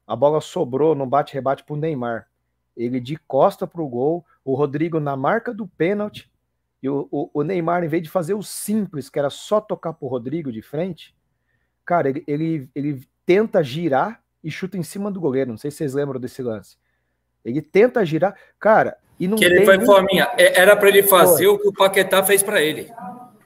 [0.07, 2.27] a bola sobrou no bate-rebate para o Neymar.
[2.75, 6.31] Ele de costa para o gol, o Rodrigo na marca do pênalti,
[6.81, 9.91] e o, o, o, Neymar, em vez de fazer o simples, que era só tocar
[9.91, 11.13] para o Rodrigo de frente,
[11.85, 15.51] cara, ele, ele, ele tenta girar e chuta em cima do goleiro.
[15.51, 16.77] Não sei se vocês lembram desse lance.
[17.43, 20.31] Ele tenta girar, cara, e não que ele foi fominha.
[20.37, 21.53] É, era para ele fazer Pô.
[21.55, 22.89] o que o Paquetá fez para ele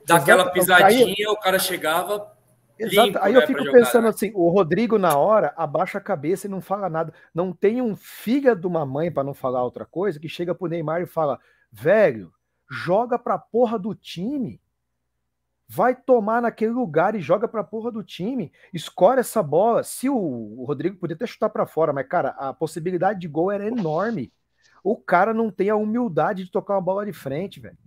[0.06, 2.32] daquela pisadinha, o cara chegava.
[2.78, 3.08] Exato.
[3.08, 6.50] Limpo, aí eu né, fico pensando assim: o Rodrigo, na hora, abaixa a cabeça e
[6.50, 7.14] não fala nada.
[7.34, 10.68] Não tem um filho de uma mãe, para não falar outra coisa, que chega pro
[10.68, 11.40] Neymar e fala:
[11.72, 12.34] velho,
[12.70, 14.60] joga pra porra do time.
[15.68, 18.52] Vai tomar naquele lugar e joga pra porra do time.
[18.74, 19.84] Escolhe essa bola.
[19.84, 23.50] Se o, o Rodrigo podia até chutar para fora, mas, cara, a possibilidade de gol
[23.50, 24.32] era enorme.
[24.84, 27.78] O cara não tem a humildade de tocar uma bola de frente, velho.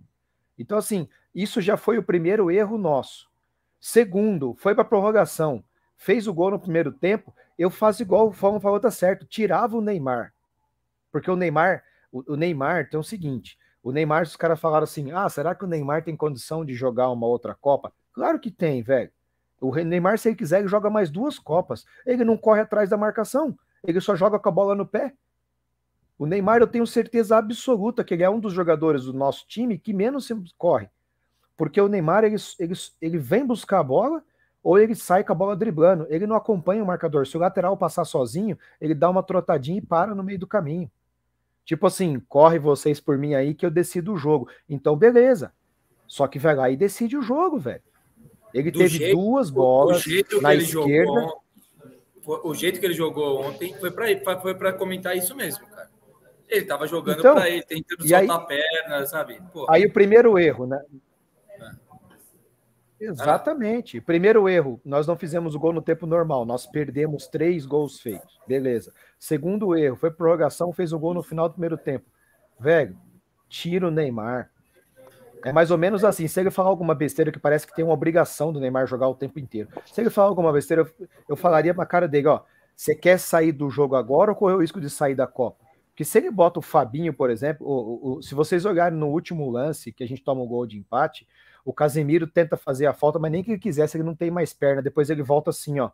[0.57, 3.29] Então, assim, isso já foi o primeiro erro nosso.
[3.79, 5.63] Segundo, foi para prorrogação,
[5.95, 9.77] fez o gol no primeiro tempo, eu faço igual o Fábio falou, tá certo, tirava
[9.77, 10.33] o Neymar.
[11.11, 15.11] Porque o Neymar, o, o Neymar tem o seguinte, o Neymar, os caras falaram assim,
[15.11, 17.93] ah, será que o Neymar tem condição de jogar uma outra Copa?
[18.11, 19.11] Claro que tem, velho.
[19.61, 21.85] O Neymar, se ele quiser, ele joga mais duas Copas.
[22.05, 25.13] Ele não corre atrás da marcação, ele só joga com a bola no pé.
[26.17, 29.77] O Neymar, eu tenho certeza absoluta que ele é um dos jogadores do nosso time
[29.77, 30.27] que menos
[30.57, 30.89] corre.
[31.55, 34.23] Porque o Neymar ele, ele, ele vem buscar a bola
[34.63, 36.07] ou ele sai com a bola driblando.
[36.09, 37.27] Ele não acompanha o marcador.
[37.27, 40.89] Se o lateral passar sozinho, ele dá uma trotadinha e para no meio do caminho.
[41.63, 44.49] Tipo assim, corre vocês por mim aí que eu decido o jogo.
[44.69, 45.51] Então, beleza.
[46.07, 47.81] Só que vai lá e decide o jogo, velho.
[48.53, 50.03] Ele Do teve jeito, duas bolas
[50.41, 51.11] na esquerda.
[51.11, 51.41] Jogou,
[52.43, 55.66] o jeito que ele jogou ontem foi para foi para comentar isso mesmo.
[56.47, 59.41] Ele tava jogando então, para ele, tentando soltar aí, a perna, sabe?
[59.51, 59.75] Porra.
[59.75, 60.81] Aí o primeiro erro, né?
[61.49, 61.71] É.
[62.99, 63.99] Exatamente.
[63.99, 68.39] Primeiro erro, nós não fizemos o gol no tempo normal, nós perdemos três gols feitos.
[68.47, 68.93] Beleza.
[69.19, 72.05] Segundo erro, foi prorrogação, fez o gol no final do primeiro tempo.
[72.59, 72.97] Velho,
[73.49, 74.49] tira o Neymar.
[75.43, 76.27] É mais ou menos assim.
[76.27, 79.15] Se ele falar alguma besteira que parece que tem uma obrigação do Neymar jogar o
[79.15, 79.69] tempo inteiro.
[79.85, 82.41] Se ele falar alguma besteira, eu, eu falaria pra cara dele, ó.
[82.75, 85.66] Você quer sair do jogo agora ou correr o risco de sair da Copa?
[85.97, 89.49] Porque se ele bota o Fabinho, por exemplo, o, o, se vocês olharem no último
[89.49, 91.27] lance, que a gente toma o gol de empate,
[91.65, 94.53] o Casemiro tenta fazer a falta, mas nem que ele quisesse, ele não tem mais
[94.53, 94.79] perna.
[94.79, 95.89] Depois ele volta assim, ó.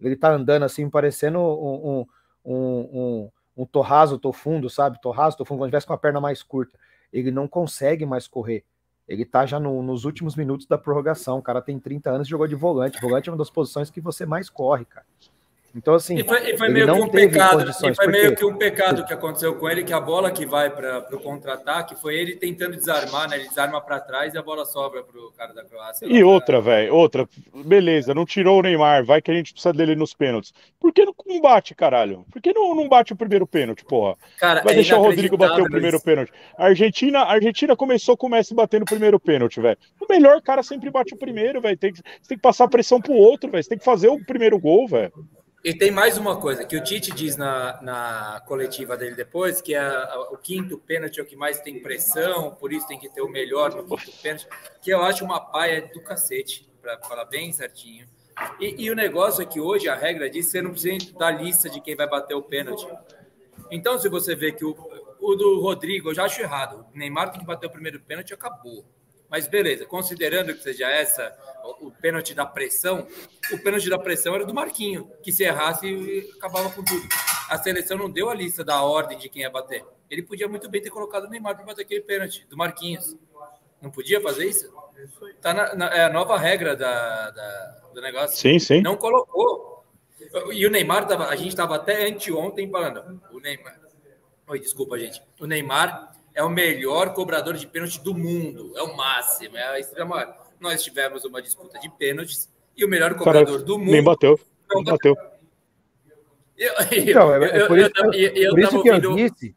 [0.00, 2.06] Ele tá andando assim, parecendo um, um,
[2.44, 5.00] um, um, um torraso, tofundo, sabe?
[5.00, 6.76] Torraso, tofundo, quando tivesse com a perna mais curta.
[7.12, 8.64] Ele não consegue mais correr.
[9.06, 11.38] Ele tá já no, nos últimos minutos da prorrogação.
[11.38, 13.00] O cara tem 30 anos e jogou de volante.
[13.00, 15.06] Volante é uma das posições que você mais corre, cara.
[15.76, 16.16] Então, assim.
[16.16, 17.70] E foi, e foi meio que um pecado.
[17.70, 20.70] E foi meio que um pecado que aconteceu com ele, que a bola que vai
[20.70, 23.36] para o contra-ataque foi ele tentando desarmar, né?
[23.36, 26.06] Ele desarma para trás e a bola sobra para o cara da Croácia.
[26.06, 27.28] E outra, velho, outra.
[27.54, 30.54] Beleza, não tirou o Neymar, vai que a gente precisa dele nos pênaltis.
[30.80, 32.24] Por que não bate, caralho?
[32.32, 34.16] Por que não, não bate o primeiro pênalti, porra?
[34.38, 36.32] Cara, vai é deixar o Rodrigo bater o primeiro pênalti.
[36.56, 39.76] A Argentina, a Argentina começou com o Messi batendo o primeiro pênalti, velho.
[40.00, 41.76] O melhor cara sempre bate o primeiro, velho.
[41.76, 43.62] Tem, você tem que passar pressão pro outro, velho.
[43.62, 45.12] Você tem que fazer o primeiro gol, velho.
[45.64, 49.74] E tem mais uma coisa que o Tite diz na, na coletiva dele depois, que
[49.74, 49.88] é
[50.30, 53.28] o quinto pênalti é o que mais tem pressão, por isso tem que ter o
[53.28, 54.46] melhor no quinto pênalti,
[54.80, 58.06] que eu acho uma paia do cacete, para falar bem certinho.
[58.60, 61.30] E, e, o negócio é que hoje a regra diz que você não precisa da
[61.30, 62.86] lista de quem vai bater o pênalti.
[63.70, 64.76] Então, se você vê que o,
[65.18, 66.86] o do Rodrigo, eu já acho errado.
[66.94, 68.84] O Neymar tem que bater o primeiro pênalti acabou.
[69.28, 71.36] Mas beleza, considerando que seja essa
[71.80, 73.06] o, pênalti da pressão,
[73.52, 77.06] o pênalti da pressão era do Marquinho, que se errasse acabava com tudo.
[77.48, 79.84] A seleção não deu a lista da ordem de quem ia bater.
[80.08, 83.16] Ele podia muito bem ter colocado o Neymar para bater aquele pênalti do Marquinhos.
[83.80, 84.72] Não podia fazer isso?
[85.40, 88.36] Tá na, na, é a nova regra da, da, do negócio.
[88.36, 88.80] Sim, sim.
[88.80, 89.84] Não colocou.
[90.52, 93.20] E o Neymar, tava, a gente estava até anteontem falando.
[93.32, 93.78] O Neymar.
[94.48, 95.22] Oi, desculpa, gente.
[95.40, 99.80] O Neymar é o melhor cobrador de pênalti do mundo, é o máximo, é a
[99.80, 100.46] estrela maior.
[100.60, 103.90] Nós tivemos uma disputa de pênaltis e o melhor cobrador Cara, do mundo.
[103.90, 104.38] Nem bateu.
[104.70, 105.16] Não bateu.
[106.58, 109.56] Eu, então, é por isso, eu, por isso que eu disse.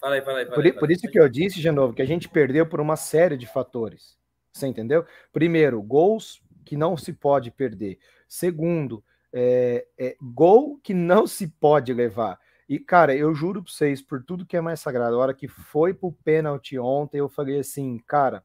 [0.00, 2.02] Fala aí, fala aí, fala por, aí, por isso que eu disse, de novo, que
[2.02, 4.16] a gente perdeu por uma série de fatores.
[4.52, 5.04] Você entendeu?
[5.32, 7.98] Primeiro, gols que não se pode perder.
[8.28, 12.38] Segundo, é, é, gol que não se pode levar.
[12.68, 15.46] E, cara, eu juro pra vocês, por tudo que é mais sagrado, a hora que
[15.48, 18.42] foi pro pênalti ontem, eu falei assim, cara,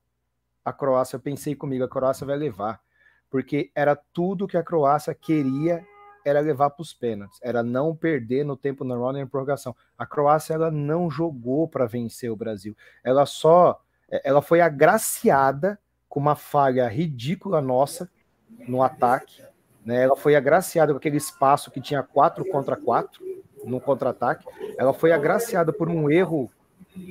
[0.64, 2.82] a Croácia, eu pensei comigo, a Croácia vai levar.
[3.30, 5.86] Porque era tudo que a Croácia queria
[6.26, 9.76] era levar para os pênaltis, era não perder no tempo normal nem na prorrogação.
[9.98, 12.76] A Croácia ela não jogou para vencer o Brasil.
[13.04, 18.10] Ela só é, ela foi agraciada com uma falha ridícula nossa
[18.68, 19.44] no ataque,
[19.86, 20.04] né?
[20.04, 23.24] Ela foi agraciada com aquele espaço que tinha 4 contra 4
[23.64, 24.46] no contra-ataque.
[24.78, 26.50] Ela foi agraciada por um erro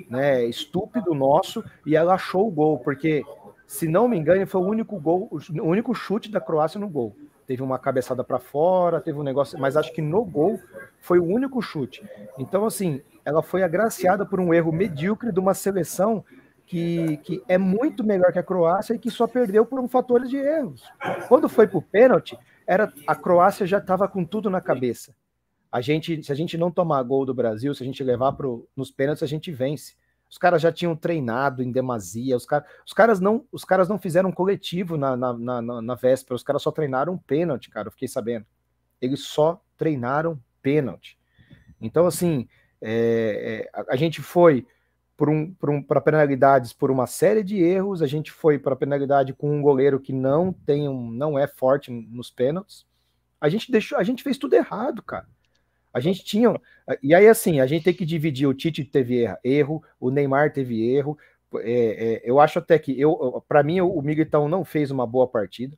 [0.08, 3.24] né, estúpido nosso e ela achou o gol, porque,
[3.66, 7.14] se não me engano, foi o único gol, o único chute da Croácia no gol.
[7.46, 10.60] Teve uma cabeçada para fora, teve um negócio, mas acho que no gol
[11.00, 12.06] foi o único chute.
[12.36, 16.22] Então, assim, ela foi agraciada por um erro medíocre de uma seleção
[16.66, 20.26] que, que é muito melhor que a Croácia e que só perdeu por um fator
[20.26, 20.84] de erros.
[21.26, 25.14] Quando foi para o pênalti, era, a Croácia já estava com tudo na cabeça.
[25.70, 28.68] A gente, se a gente não tomar gol do Brasil, se a gente levar pro,
[28.74, 29.94] nos pênaltis, a gente vence.
[30.30, 33.98] Os caras já tinham treinado em demasia, os, cara, os, caras, não, os caras não
[33.98, 38.08] fizeram coletivo na, na, na, na véspera, os caras só treinaram pênalti, cara, eu fiquei
[38.08, 38.44] sabendo.
[39.00, 41.18] Eles só treinaram pênalti.
[41.80, 42.46] Então, assim,
[42.80, 44.66] é, é, a, a, gente foi
[45.16, 49.50] para um, um, penalidades por uma série de erros, a gente foi para penalidade com
[49.50, 52.86] um goleiro que não tem um, não é forte nos pênaltis.
[53.40, 55.26] A gente deixou, a gente fez tudo errado, cara.
[55.98, 56.54] A gente tinha.
[57.02, 58.46] E aí, assim, a gente tem que dividir.
[58.46, 61.18] O Tite teve erro, o Neymar teve erro.
[61.56, 65.26] É, é, eu acho até que eu, para mim, o Militão não fez uma boa
[65.26, 65.76] partida,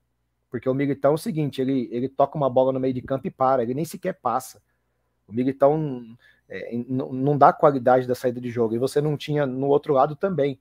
[0.51, 3.27] porque o Militão é o seguinte: ele, ele toca uma bola no meio de campo
[3.27, 4.61] e para, ele nem sequer passa.
[5.27, 6.05] O Militão
[6.49, 10.17] é, não, dá qualidade da saída de jogo, e você não tinha no outro lado
[10.17, 10.61] também.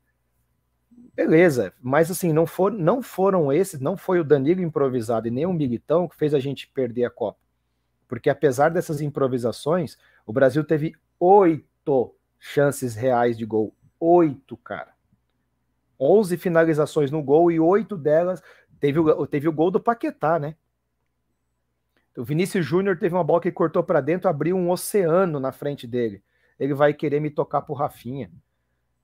[1.15, 5.45] Beleza, mas assim, não, for, não foram esses, não foi o Danilo improvisado e nem
[5.45, 7.39] o Militão que fez a gente perder a Copa.
[8.09, 9.95] Porque apesar dessas improvisações,
[10.25, 13.73] o Brasil teve oito chances reais de gol.
[13.99, 14.93] Oito, cara.
[15.99, 18.41] Onze finalizações no gol e oito delas
[18.79, 20.55] teve o, teve o gol do Paquetá, né?
[22.17, 25.85] O Vinícius Júnior teve uma bola que cortou para dentro, abriu um oceano na frente
[25.85, 26.23] dele.
[26.59, 28.31] Ele vai querer me tocar pro Rafinha.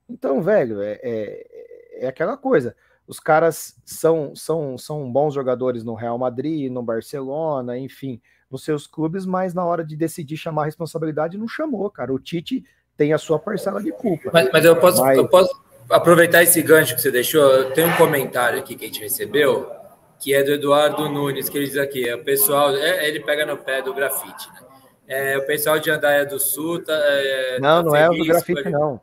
[0.08, 2.74] Então, velho, é, é, é aquela coisa.
[3.06, 8.86] Os caras são, são, são bons jogadores no Real Madrid, no Barcelona, enfim, nos seus
[8.86, 12.12] clubes, mas na hora de decidir chamar a responsabilidade, não chamou, cara.
[12.12, 12.64] O Tite
[12.96, 14.30] tem a sua parcela de culpa.
[14.32, 15.18] Mas, mas eu, posso, mas...
[15.18, 15.54] eu posso
[15.90, 17.70] aproveitar esse gancho que você deixou.
[17.72, 19.70] Tem um comentário aqui que a gente recebeu
[20.18, 23.44] que é do Eduardo Nunes, que ele diz aqui, é o pessoal, é, ele pega
[23.44, 24.60] no pé do grafite, né?
[25.08, 28.24] É, o pessoal de Andaia do Sul tá, é, Não, tá não é o do
[28.24, 29.00] grafite, não.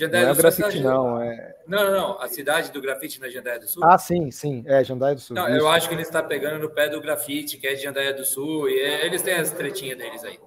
[0.00, 1.22] Jandaia não é o grafite, sul, não.
[1.22, 1.56] É...
[1.66, 2.22] Não, não, não.
[2.22, 3.84] A cidade do grafite na é Jandaia do Sul?
[3.84, 4.64] Ah, sim, sim.
[4.66, 5.36] É, Jandaia do Sul.
[5.36, 8.14] Não, eu acho que ele está pegando no pé do grafite, que é de Jandaia
[8.14, 10.40] do Sul, e é, eles têm as tretinhas deles aí.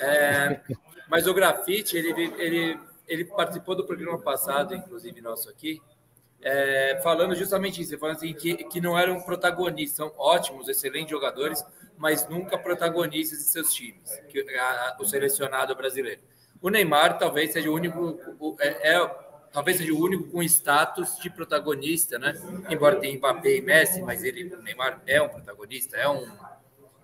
[0.00, 0.60] É,
[1.08, 5.80] mas o grafite, ele, ele, ele participou do programa passado, inclusive nosso aqui,
[6.42, 11.64] é, falando justamente isso, falando assim, que, que não eram protagonistas, são ótimos, excelentes jogadores,
[11.96, 16.22] mas nunca protagonistas de seus times, que, a, o selecionado brasileiro.
[16.62, 18.18] O Neymar talvez seja o único,
[18.60, 19.10] é, é,
[19.52, 22.34] talvez seja o único com status de protagonista, né?
[22.68, 26.26] Embora tenha Mbappé e Messi, mas ele, o Neymar é um protagonista, é um,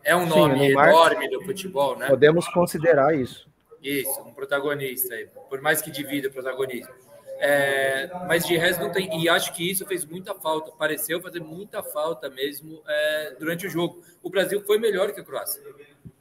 [0.05, 2.07] é um nome Neymar, enorme do futebol, né?
[2.07, 3.49] Podemos considerar isso.
[3.83, 5.15] Isso, um protagonista,
[5.49, 6.93] por mais que divida o protagonismo.
[7.39, 9.23] É, mas de resto não tem.
[9.23, 10.73] E acho que isso fez muita falta.
[10.73, 14.03] Pareceu fazer muita falta mesmo é, durante o jogo.
[14.23, 15.63] O Brasil foi melhor que a Croácia.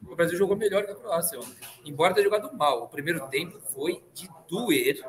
[0.08, 1.68] O Brasil jogou melhor que a Croácia ontem.
[1.86, 2.84] Embora tenha jogado mal.
[2.84, 5.00] O primeiro tempo foi de doer.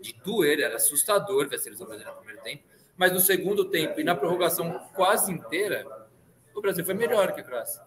[0.00, 0.60] De doer.
[0.60, 2.64] Era assustador ver a seleção brasileira no primeiro tempo.
[2.96, 5.86] Mas no segundo tempo e na prorrogação quase inteira,
[6.54, 7.82] o Brasil foi melhor que a Croácia.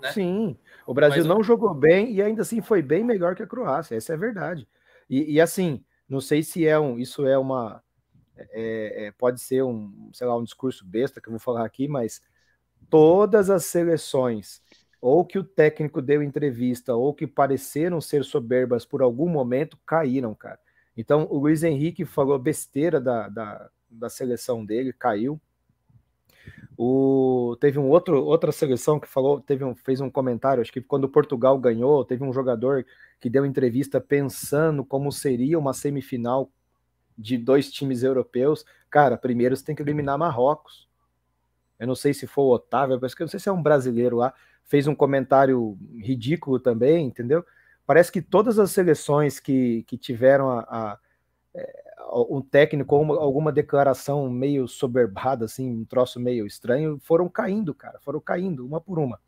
[0.00, 0.12] Né?
[0.12, 0.58] Sim.
[0.86, 3.96] O Brasil mas, não jogou bem e ainda assim foi bem melhor que a Croácia.
[3.96, 4.68] Essa é a verdade.
[5.08, 7.82] E, e assim não sei se é um, isso é uma,
[8.36, 11.86] é, é, pode ser um, sei lá, um discurso besta que eu vou falar aqui,
[11.86, 12.22] mas
[12.88, 14.62] todas as seleções,
[15.00, 20.34] ou que o técnico deu entrevista, ou que pareceram ser soberbas por algum momento, caíram,
[20.34, 20.58] cara.
[20.96, 25.40] Então, o Luiz Henrique falou besteira da, da, da seleção dele, caiu.
[26.76, 30.80] O, teve um outro, outra seleção que falou, teve um, fez um comentário, acho que
[30.80, 32.84] quando Portugal ganhou, teve um jogador
[33.20, 36.50] que deu entrevista pensando como seria uma semifinal
[37.16, 38.64] de dois times europeus.
[38.88, 40.88] Cara, primeiro você tem que eliminar Marrocos.
[41.78, 44.32] Eu não sei se foi o Otávio, eu não sei se é um brasileiro lá,
[44.68, 47.44] fez um comentário ridículo também, entendeu?
[47.86, 50.98] Parece que todas as seleções que, que tiveram a, a
[51.54, 51.88] é,
[52.28, 57.98] um técnico ou alguma declaração meio soberbada, assim, um troço meio estranho, foram caindo, cara,
[58.00, 59.18] foram caindo, uma por uma.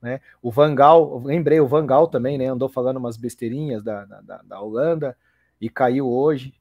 [0.00, 0.20] Né?
[0.40, 2.46] O Vangal, lembrei, o Vangal também, né?
[2.46, 5.16] Andou falando umas besteirinhas da, da, da Holanda
[5.60, 6.54] e caiu hoje.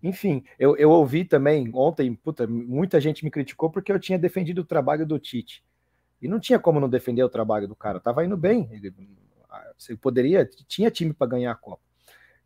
[0.00, 4.60] Enfim, eu, eu ouvi também ontem, puta, muita gente me criticou porque eu tinha defendido
[4.60, 5.64] o trabalho do Tite.
[6.20, 8.68] E não tinha como não defender o trabalho do cara, tava indo bem.
[8.72, 8.94] Ele,
[9.76, 11.82] você poderia, tinha time para ganhar a Copa.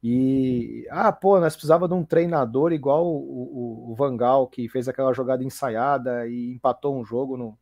[0.02, 4.88] E, ah, pô, nós precisava de um treinador igual o, o, o Vangal, que fez
[4.88, 7.58] aquela jogada ensaiada e empatou um jogo no,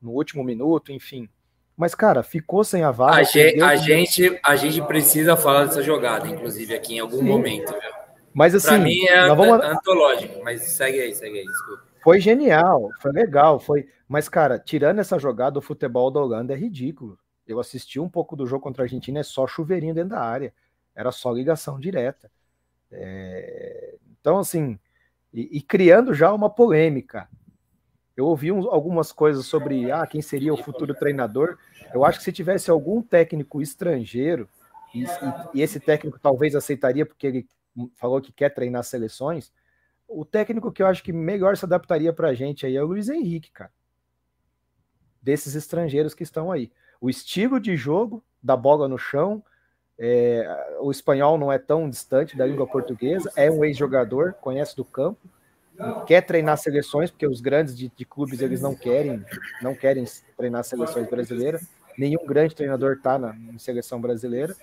[0.00, 1.28] no último minuto, enfim.
[1.76, 3.16] Mas, cara, ficou sem a vaga.
[3.16, 7.24] A, gente, a gente, a gente precisa falar dessa jogada, inclusive, aqui em algum Sim.
[7.24, 7.70] momento.
[7.70, 7.96] Viu?
[8.32, 8.68] Mas assim.
[8.68, 9.62] Pra mim é vamos...
[9.62, 11.82] antológico, mas segue aí, segue aí, desculpa.
[12.06, 13.88] Foi genial, foi legal, foi.
[14.06, 17.18] Mas, cara, tirando essa jogada, o futebol da Holanda é ridículo.
[17.44, 20.54] Eu assisti um pouco do jogo contra a Argentina, é só chuveirinho dentro da área.
[20.94, 22.30] Era só ligação direta.
[22.92, 23.96] É...
[24.20, 24.78] Então, assim,
[25.34, 27.28] e, e criando já uma polêmica.
[28.16, 31.58] Eu ouvi um, algumas coisas sobre ah, quem seria o futuro treinador.
[31.92, 34.48] Eu acho que se tivesse algum técnico estrangeiro,
[34.94, 35.08] e, e,
[35.54, 37.48] e esse técnico talvez aceitaria, porque ele
[37.96, 39.52] falou que quer treinar seleções,
[40.08, 42.86] o técnico que eu acho que melhor se adaptaria para a gente aí é o
[42.86, 43.72] Luiz Henrique, cara.
[45.20, 46.70] Desses estrangeiros que estão aí.
[47.00, 49.42] O estilo de jogo, da bola no chão,
[49.98, 54.84] é, o espanhol não é tão distante da língua portuguesa, é um ex-jogador, conhece do
[54.84, 55.18] campo,
[56.06, 59.24] quer treinar seleções, porque os grandes de, de, clubes eles não querem,
[59.62, 60.04] não querem
[60.36, 61.66] treinar seleções brasileiras.
[61.98, 64.54] Nenhum grande treinador está na, na, seleção brasileira.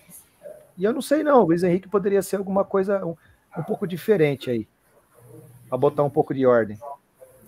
[0.77, 3.15] E eu não sei não, o Luiz Henrique poderia ser alguma coisa um,
[3.57, 4.67] um pouco diferente aí,
[5.73, 6.77] para botar um pouco de ordem.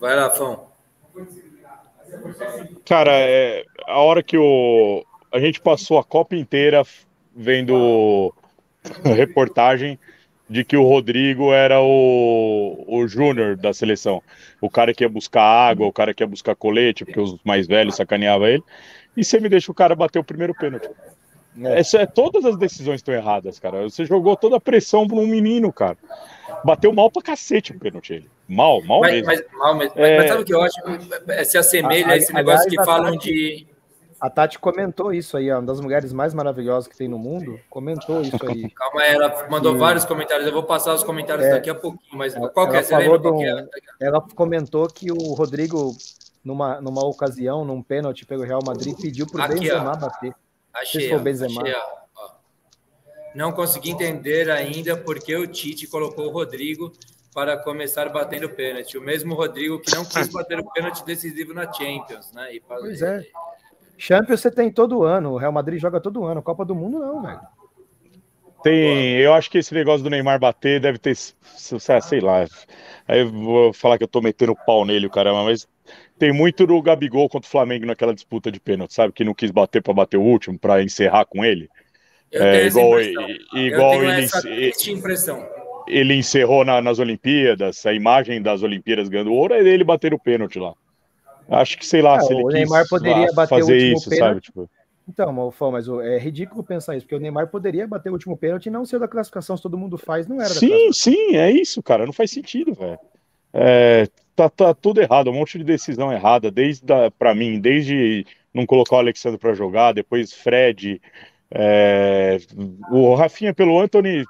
[0.00, 0.66] Vai lá, Fão.
[2.84, 6.82] Cara, é, a hora que o a gente passou a Copa inteira
[7.34, 8.34] vendo
[9.04, 9.96] reportagem
[10.50, 14.20] de que o Rodrigo era o, o júnior da seleção.
[14.60, 17.68] O cara que ia buscar água, o cara que ia buscar colete, porque os mais
[17.68, 18.64] velhos sacaneavam ele.
[19.16, 20.90] E você me deixa o cara bater o primeiro pênalti.
[21.64, 23.82] Essa, é, todas as decisões estão erradas, cara.
[23.82, 25.96] Você jogou toda a pressão para um menino, cara.
[26.64, 28.30] Bateu mal pra cacete o pênalti ele.
[28.48, 29.26] Mal, mal Mas, mesmo.
[29.26, 29.92] mas, mal mesmo.
[29.96, 30.18] É.
[30.18, 30.74] Mas sabe o que eu acho?
[31.28, 33.66] É, Se assemelha a esse Ali- negócio aliás, que a falam Tati- de.
[34.18, 37.60] A Tati comentou isso aí, ó, uma das mulheres mais maravilhosas que tem no mundo,
[37.68, 38.70] comentou isso aí.
[38.74, 39.78] Calma aí, ela mandou Sim.
[39.78, 40.46] vários comentários.
[40.46, 41.50] Eu vou passar os comentários É.
[41.50, 42.00] daqui a pouquinho.
[42.16, 42.78] Mas Ela- qual que é?
[42.78, 43.66] ela Você lembra falou qual é?
[44.00, 45.94] Ela comentou que o Rodrigo,
[46.42, 49.96] numa, numa ocasião, num pênalti pelo Real Madrid, pediu pro Aqui, Benzema ó.
[49.96, 50.32] bater.
[50.76, 51.62] Achei, se for ó, Benzema.
[51.62, 51.86] achei, ó,
[52.16, 52.30] ó.
[53.34, 56.92] Não consegui entender ainda porque o Tite colocou o Rodrigo
[57.34, 58.96] para começar batendo pênalti.
[58.96, 62.54] O mesmo Rodrigo que não quis bater o pênalti decisivo na Champions, né?
[62.54, 63.26] E, Pois é.
[63.98, 67.22] Champions você tem todo ano, o Real Madrid joga todo ano, Copa do Mundo não,
[67.22, 67.40] velho.
[68.62, 72.46] Tem, eu acho que esse negócio do Neymar bater deve ter, sei lá.
[73.06, 75.68] Aí eu vou falar que eu tô metendo pau nele, caramba, mas
[76.18, 79.12] tem muito do Gabigol contra o Flamengo naquela disputa de pênalti, sabe?
[79.12, 81.68] Que não quis bater para bater o último, para encerrar com ele.
[82.32, 82.98] Eu É, tenho essa igual,
[83.54, 85.38] igual eu tenho ele, essa triste impressão.
[85.88, 90.18] ele encerrou na- nas Olimpíadas, a imagem das Olimpíadas ganhando ouro é dele bater o
[90.18, 90.74] pênalti lá.
[91.48, 93.72] Acho que, sei lá, É, se ele o quis Neymar poderia ah, bater o fazer
[93.72, 94.18] último isso, sabe?
[94.18, 94.44] pênalti.
[94.46, 94.68] Tipo,
[95.08, 98.66] Então, Malfão, mas é ridículo pensar isso, porque o Neymar poderia bater o último pênalti
[98.66, 101.50] e não ser da classificação, se todo mundo faz, não era da sim, sim, é
[101.50, 102.04] isso, cara.
[102.04, 102.98] Não faz sentido, velho.
[103.52, 108.26] É, tá, tá tudo errado, um monte de decisão errada, desde a- pra mim, desde
[108.54, 111.00] não colocar o Alexandre pra jogar, depois Fred,
[111.50, 112.38] é,
[112.90, 114.24] o Rafinha pelo Anthony,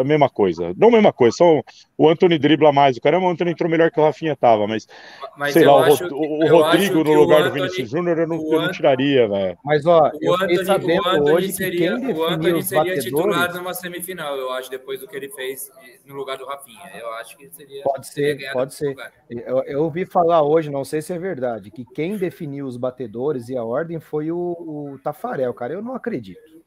[0.00, 0.72] a mesma coisa.
[0.76, 1.60] Não a mesma coisa, só
[1.98, 2.96] o Anthony dribla mais.
[2.96, 4.86] O caramba, o Anthony entrou melhor que o Rafinha tava, mas,
[5.36, 8.18] Mas sei lá, o, acho que- o Rodrigo no que lugar do Anthony- Vinícius Júnior
[8.18, 9.58] eu não, eu não tiraria, velho.
[9.64, 12.52] Mas, ó, O eu fiquei Anthony, sabendo o Anthony hoje que seria, quem o Anthony
[12.58, 13.04] os seria batedores...
[13.04, 15.70] titular numa semifinal, eu acho, depois do que ele fez
[16.06, 16.80] no lugar do Rafinha.
[16.98, 17.82] Eu acho que seria.
[17.82, 18.88] Pode ser, pode ser.
[18.88, 19.12] lugar.
[19.28, 23.48] Eu, eu ouvi falar hoje, não sei se é verdade, que quem definiu os batedores
[23.48, 25.74] e a ordem foi o, o Tafarel, cara.
[25.74, 26.59] Eu não acredito.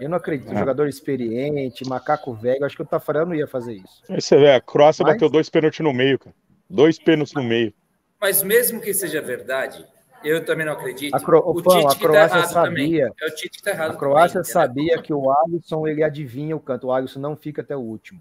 [0.00, 0.52] Eu não acredito.
[0.52, 0.58] É.
[0.58, 4.02] Jogador experiente, macaco velho, acho que o Tafarel não ia fazer isso.
[4.08, 6.34] Aí você vê, a Croácia Mas- bateu dois pênaltis no meio, cara.
[6.68, 7.72] Dois pênaltis no meio.
[8.20, 9.84] Mas mesmo que seja verdade,
[10.24, 11.14] eu também não acredito.
[11.14, 12.86] A Cro- o Fão, a Tite que tá Croácia errado também.
[12.90, 13.12] sabia.
[13.20, 13.90] É o Tite que tá errado.
[13.92, 16.88] A Croácia também, sabia que o Alisson ele adivinha o canto.
[16.88, 18.20] O Alisson não fica até o último.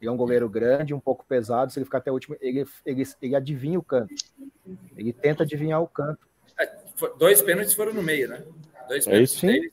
[0.00, 1.70] Ele é um goleiro grande, um pouco pesado.
[1.72, 4.14] Se ele ficar até o último, ele, ele, ele adivinha o canto.
[4.96, 6.18] Ele tenta adivinhar o canto.
[6.52, 7.16] entendeu?
[7.18, 8.42] Dois pênaltis foram no meio, né?
[8.92, 9.46] Dois É isso?
[9.46, 9.72] dele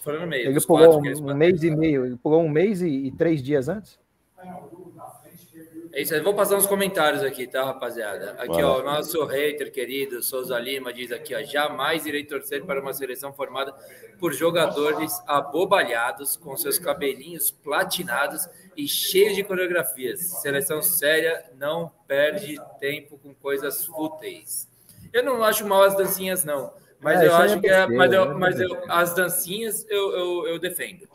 [0.00, 0.48] foram no meio.
[0.48, 2.06] Ele pulou quatro um, mês e meio.
[2.06, 3.98] Ele pulou um mês e, e três dias antes.
[5.92, 6.20] É isso aí.
[6.20, 8.30] Vou passar uns comentários aqui, tá, rapaziada?
[8.38, 12.80] Aqui, Vai ó, nosso hater querido, Souza Lima, diz aqui, ó, jamais irei torcer para
[12.80, 13.74] uma seleção formada
[14.20, 20.20] por jogadores abobalhados, com seus cabelinhos platinados e cheios de coreografias.
[20.40, 24.68] Seleção séria não perde tempo com coisas fúteis.
[25.12, 26.72] Eu não acho mal as dancinhas, não.
[27.00, 28.34] Mas É, eu aí acho é que é, besteira, mas, eu, né?
[28.34, 31.08] mas eu, as dancinhas eu, eu, eu defendo.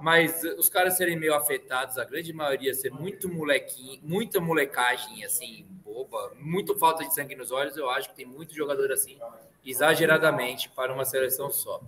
[0.00, 5.66] Mas os caras serem meio afetados, a grande maioria ser muito molequinho, muita molecagem, assim,
[5.84, 9.18] boba, muito falta de sangue nos olhos, eu acho que tem muito jogador assim,
[9.64, 11.80] exageradamente, para uma seleção só.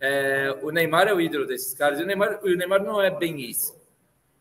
[0.00, 3.10] É, o Neymar é o ídolo desses caras, e o Neymar, o Neymar não é
[3.10, 3.76] bem isso.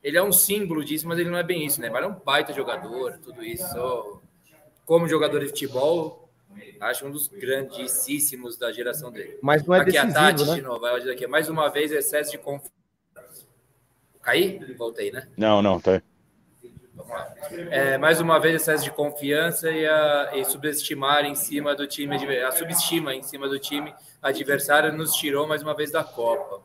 [0.04, 1.80] Ele é um símbolo disso, mas ele não é bem isso.
[1.80, 4.22] O Neymar é um baita jogador, tudo isso.
[4.86, 6.27] Como jogador de futebol,
[6.80, 9.38] acho um dos grandíssimos da geração dele.
[9.42, 10.56] Mas não é aqui a decisivo, Tati né?
[10.56, 12.72] de novo, ela diz aqui, mais uma vez, excesso de confiança.
[14.22, 14.60] Caí?
[14.78, 15.28] Voltei, né?
[15.38, 16.02] Não, não, tá.
[16.94, 17.36] Vamos lá.
[17.70, 22.16] É, mais uma vez, excesso de confiança e, a, e subestimar em cima do time,
[22.40, 26.62] a subestima em cima do time adversário nos tirou mais uma vez da Copa.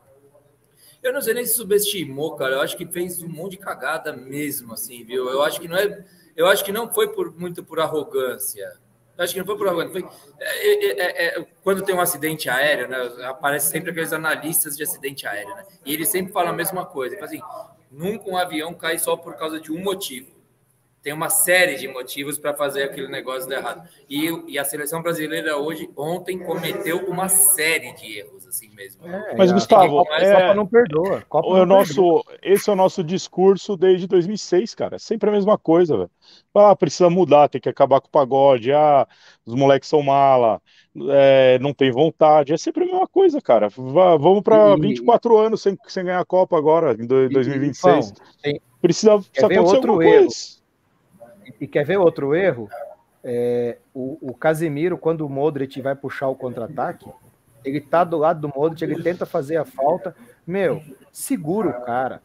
[1.03, 2.55] Eu não sei nem se subestimou, cara.
[2.55, 5.29] Eu acho que fez um monte de cagada mesmo, assim, viu?
[5.29, 6.03] Eu acho que não é.
[6.35, 8.71] Eu acho que não foi por, muito por arrogância.
[9.17, 10.01] Acho que não foi por arrogância.
[10.01, 10.09] Foi,
[10.39, 12.97] é, é, é, é, quando tem um acidente aéreo, né?
[13.25, 15.65] Aparece sempre aqueles analistas de acidente aéreo, né?
[15.85, 17.23] E eles sempre falam a mesma coisa.
[17.23, 17.41] Assim,
[17.91, 20.31] nunca um avião cai só por causa de um motivo.
[21.03, 23.89] Tem uma série de motivos para fazer aquele negócio dar errado.
[24.09, 29.05] E, e a seleção brasileira hoje, ontem, cometeu uma série de erros, assim mesmo.
[29.05, 31.21] É, Mas, Gustavo, a Copa, é- Copa não perdoa.
[31.27, 31.77] Copa É não o perdoa.
[31.77, 34.95] nosso, esse é o nosso discurso desde 2006, cara.
[34.95, 36.11] É sempre a mesma coisa, velho.
[36.55, 38.71] Ah, precisa mudar, tem que acabar com o pagode.
[38.71, 39.05] Ah,
[39.45, 40.61] os moleques são mala,
[41.09, 42.53] é, não tem vontade.
[42.53, 43.67] É sempre a mesma coisa, cara.
[43.75, 47.29] Vá- vamos para E- 24 anos sem, sem ganhar a Copa agora, em do- E-
[47.29, 48.07] 2026.
[48.07, 50.23] Fão, tem- Precisa, precisa acontecer outro alguma erro?
[50.27, 50.62] coisa.
[51.59, 52.69] E quer ver outro erro?
[53.23, 57.09] É, o, o Casemiro, quando o Modric vai puxar o contra-ataque,
[57.63, 60.15] ele tá do lado do Modric, ele tenta fazer a falta.
[60.45, 60.81] Meu,
[61.11, 62.21] segura o cara.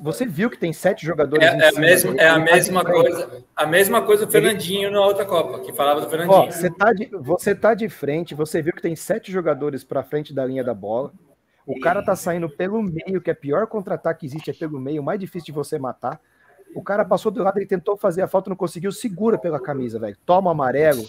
[0.00, 2.54] Você viu que tem sete jogadores É, é a, mesma, dele, é a ele tá
[2.54, 2.94] mesma frente.
[3.00, 3.44] coisa.
[3.54, 6.52] A mesma coisa do Fernandinho na outra Copa, que falava do Fernandinho.
[6.52, 10.32] você tá, de, você tá de frente, você viu que tem sete jogadores para frente
[10.34, 11.12] da linha da bola.
[11.66, 15.02] O cara tá saindo pelo meio, que é pior contra-ataque que existe, é pelo meio,
[15.02, 16.20] o mais difícil de você matar.
[16.74, 19.98] O cara passou do lado, ele tentou fazer a falta, não conseguiu, segura pela camisa,
[19.98, 20.16] velho.
[20.26, 21.04] Toma amarelo,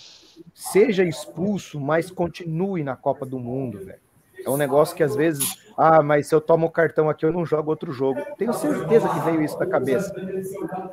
[0.54, 4.00] seja expulso, mas continue na Copa do Mundo, velho.
[4.46, 7.34] É um negócio que às vezes, ah, mas se eu tomo o cartão aqui, eu
[7.34, 8.22] não jogo outro jogo.
[8.38, 10.14] Tenho certeza que veio isso da cabeça.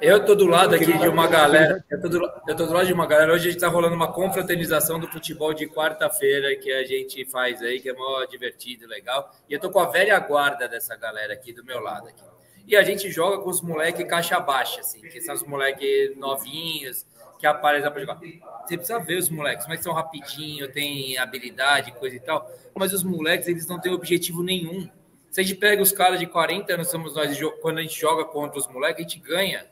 [0.01, 1.85] Eu tô do lado aqui de uma galera.
[1.89, 3.33] Eu tô, do, eu tô do lado de uma galera.
[3.33, 7.63] Hoje a gente tá rolando uma confraternização do futebol de quarta-feira que a gente faz
[7.63, 9.31] aí, que é mó divertido, legal.
[9.49, 12.34] E eu tô com a velha guarda dessa galera aqui do meu lado aqui.
[12.67, 17.07] E a gente joga com os moleques caixa baixa, assim, que são os moleques novinhos,
[17.39, 18.21] que aparecem pra jogar.
[18.65, 22.51] Você precisa ver os moleques, como é que são rapidinho, tem habilidade, coisa e tal.
[22.75, 24.89] Mas os moleques, eles não têm objetivo nenhum.
[25.31, 28.25] Se a gente pega os caras de 40 anos, somos nós, quando a gente joga
[28.25, 29.67] contra os moleques, a gente ganha.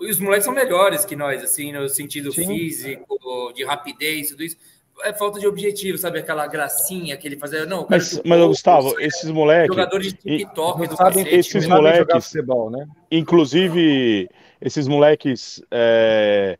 [0.00, 2.46] E os moleques são melhores que nós, assim, no sentido Sim.
[2.46, 4.56] físico, de rapidez, tudo isso.
[5.04, 6.18] É falta de objetivo, sabe?
[6.18, 7.64] Aquela gracinha que ele fazia.
[7.66, 9.06] Não, Mas, mas Gustavo, saia.
[9.06, 12.86] esses moleques, Jogadores de TikTok Não do sabem, cacete, esses jogar moleques- futebol, né?
[13.10, 14.28] inclusive,
[14.60, 16.58] esses moleques é,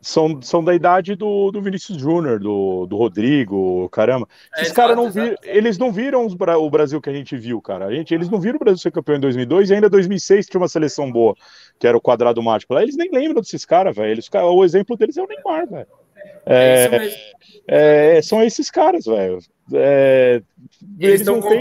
[0.00, 4.26] são, são da idade do, do Vinícius Júnior, do, do Rodrigo, caramba.
[4.56, 7.60] É, Esses caras não viram, eles não viram os o Brasil que a gente viu,
[7.60, 7.86] cara.
[7.86, 10.60] A gente, eles não viram o Brasil ser campeão em 2002 e ainda 2006 tinha
[10.60, 11.34] uma seleção boa,
[11.78, 12.82] que era o quadrado mágico lá.
[12.82, 14.10] Eles nem lembram desses caras, velho.
[14.10, 15.86] Eles- O exemplo deles é o Neymar, velho.
[16.46, 16.88] É
[17.68, 19.38] É, é, são esses caras, velho.
[19.72, 20.42] É,
[20.98, 21.60] Eles estão têm-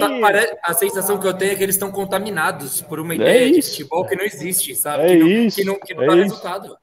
[0.64, 3.60] A sensação que eu tenho é que eles estão contaminados por uma É ideia de
[3.60, 3.72] isso.
[3.72, 5.04] futebol que não existe, sabe?
[5.04, 6.78] É que não, isso, que não, que não é dá resultado.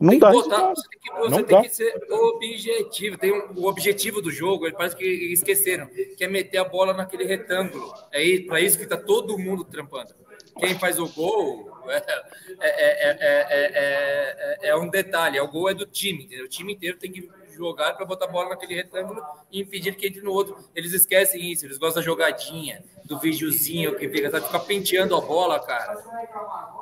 [0.00, 0.76] Não tem dá que botar, resultado.
[0.76, 1.62] você tem, que, você Não tem dá.
[1.62, 3.18] que ser objetivo.
[3.18, 6.92] Tem um, o objetivo do jogo, ele parece que esqueceram, que é meter a bola
[6.94, 7.92] naquele retângulo.
[8.12, 10.14] É para isso que está todo mundo trampando.
[10.60, 11.67] Quem faz o gol
[12.60, 15.40] é, é, é, é, é, é um detalhe.
[15.40, 16.24] O gol é do time.
[16.24, 16.46] Entendeu?
[16.46, 17.28] O time inteiro tem que
[17.58, 19.20] jogar para botar a bola naquele retângulo
[19.50, 20.56] e impedir que entre no outro.
[20.74, 21.66] Eles esquecem isso.
[21.66, 24.46] Eles gostam da jogadinha, do videozinho que fica, sabe?
[24.46, 25.96] Fica penteando a bola, cara.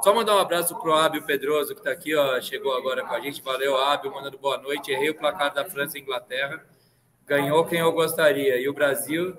[0.02, 3.20] Só mandar um abraço pro Ábio Pedroso, que tá aqui, ó, chegou agora com a
[3.20, 3.42] gente.
[3.42, 4.90] Valeu, Ábio, mandando boa noite.
[4.90, 6.64] Errei o placar da França e Inglaterra.
[7.26, 8.60] Ganhou quem eu gostaria.
[8.60, 9.36] E o Brasil,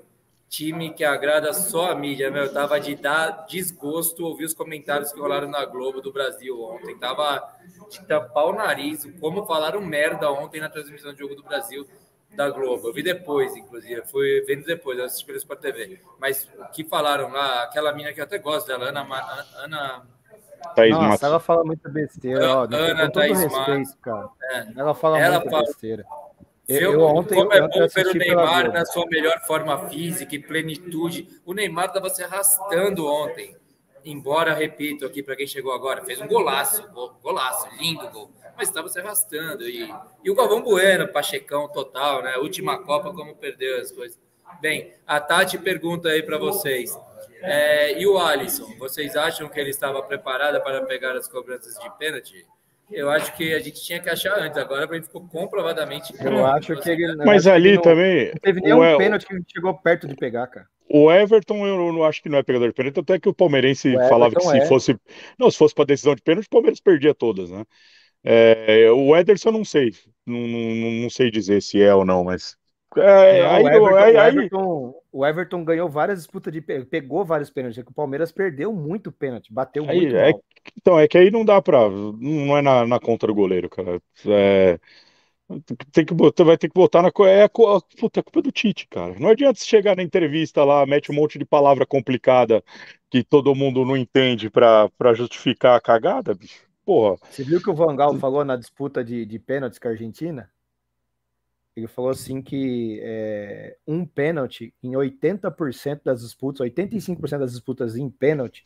[0.48, 2.52] time que agrada só a mídia, meu.
[2.52, 6.96] Tava de dar desgosto ouvir os comentários que rolaram na Globo do Brasil ontem.
[6.98, 7.46] Tava
[7.90, 11.86] de tampar o nariz, como falaram merda ontem na transmissão do jogo do Brasil
[12.34, 12.88] da Globo.
[12.88, 14.02] Eu vi depois, inclusive.
[14.06, 16.00] Fui vendo depois, eu assisti pelo Sport TV.
[16.18, 20.02] Mas o que falaram lá, aquela mina que eu até gosto dela, Ana, Ma- Ana
[20.74, 21.22] Thaís Nossa, Matos.
[21.22, 22.62] ela fala muita besteira, ó.
[22.64, 24.28] Ana Thaís respeito, cara.
[24.50, 24.66] É.
[24.76, 26.04] Ela fala Ela muita fala- besteira.
[26.68, 30.38] Eu, Eu, ontem, como é bom ver o Neymar na sua melhor forma física e
[30.38, 31.40] plenitude.
[31.46, 33.56] O Neymar estava se arrastando ontem.
[34.04, 38.68] Embora, repito aqui para quem chegou agora, fez um golaço, go- golaço, lindo gol, mas
[38.68, 39.68] estava se arrastando.
[39.68, 39.92] E,
[40.22, 42.36] e o Galvão Bueno, Pachecão total, né?
[42.36, 44.18] Última Copa, como perdeu as coisas.
[44.60, 46.96] Bem, a Tati pergunta aí para vocês.
[47.40, 51.90] É, e o Alisson, vocês acham que ele estava preparado para pegar as cobranças de
[51.98, 52.46] pênalti?
[52.90, 56.12] Eu acho que a gente tinha que achar antes, agora ele ficou comprovadamente.
[56.20, 57.16] Eu acho que ele.
[57.24, 58.30] Mas que ali não, também.
[58.32, 60.66] Não teve nenhum E- pênalti que chegou perto de pegar, cara.
[60.90, 63.94] o Everton, eu não acho que não é pegador de pênalti, até que o palmeirense
[63.94, 64.66] O falava que se é.
[64.66, 64.96] fosse.
[65.38, 67.64] Não, se fosse para decisão de pênalti, o Palmeiras perdia todas, né?
[68.24, 69.92] É, o Ederson, eu não sei.
[70.26, 72.56] Não, não, não sei dizer se é ou não, mas.
[73.00, 76.84] É, Não, aí, o, Everton, aí- o Everton- o Everton ganhou várias disputas de pe-
[76.84, 80.32] pegou vários pênaltis, é que o Palmeiras perdeu muito pênalti, bateu Aí, muito é,
[80.76, 81.88] então, é que aí não dá pra.
[81.88, 84.00] Não é na, na contra do goleiro, cara.
[84.26, 84.78] É,
[85.92, 87.10] tem que botar, vai ter que botar na.
[87.26, 89.14] É a, puta, é culpa do Tite, cara.
[89.18, 92.62] Não adianta você chegar na entrevista lá, mete um monte de palavra complicada
[93.10, 96.66] que todo mundo não entende pra, pra justificar a cagada, bicho.
[96.84, 97.16] Porra.
[97.30, 100.50] Você viu que o Vangal falou na disputa de, de pênaltis com a Argentina?
[101.78, 108.10] Ele falou assim que é, um pênalti em 80% das disputas, 85% das disputas em
[108.10, 108.64] pênalti,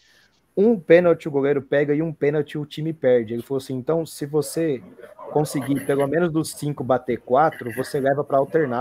[0.57, 3.35] um pênalti o goleiro pega e um pênalti o time perde.
[3.35, 4.83] Ele falou assim: então, se você
[5.31, 8.81] conseguir pelo menos dos cinco bater quatro, você leva para alternado.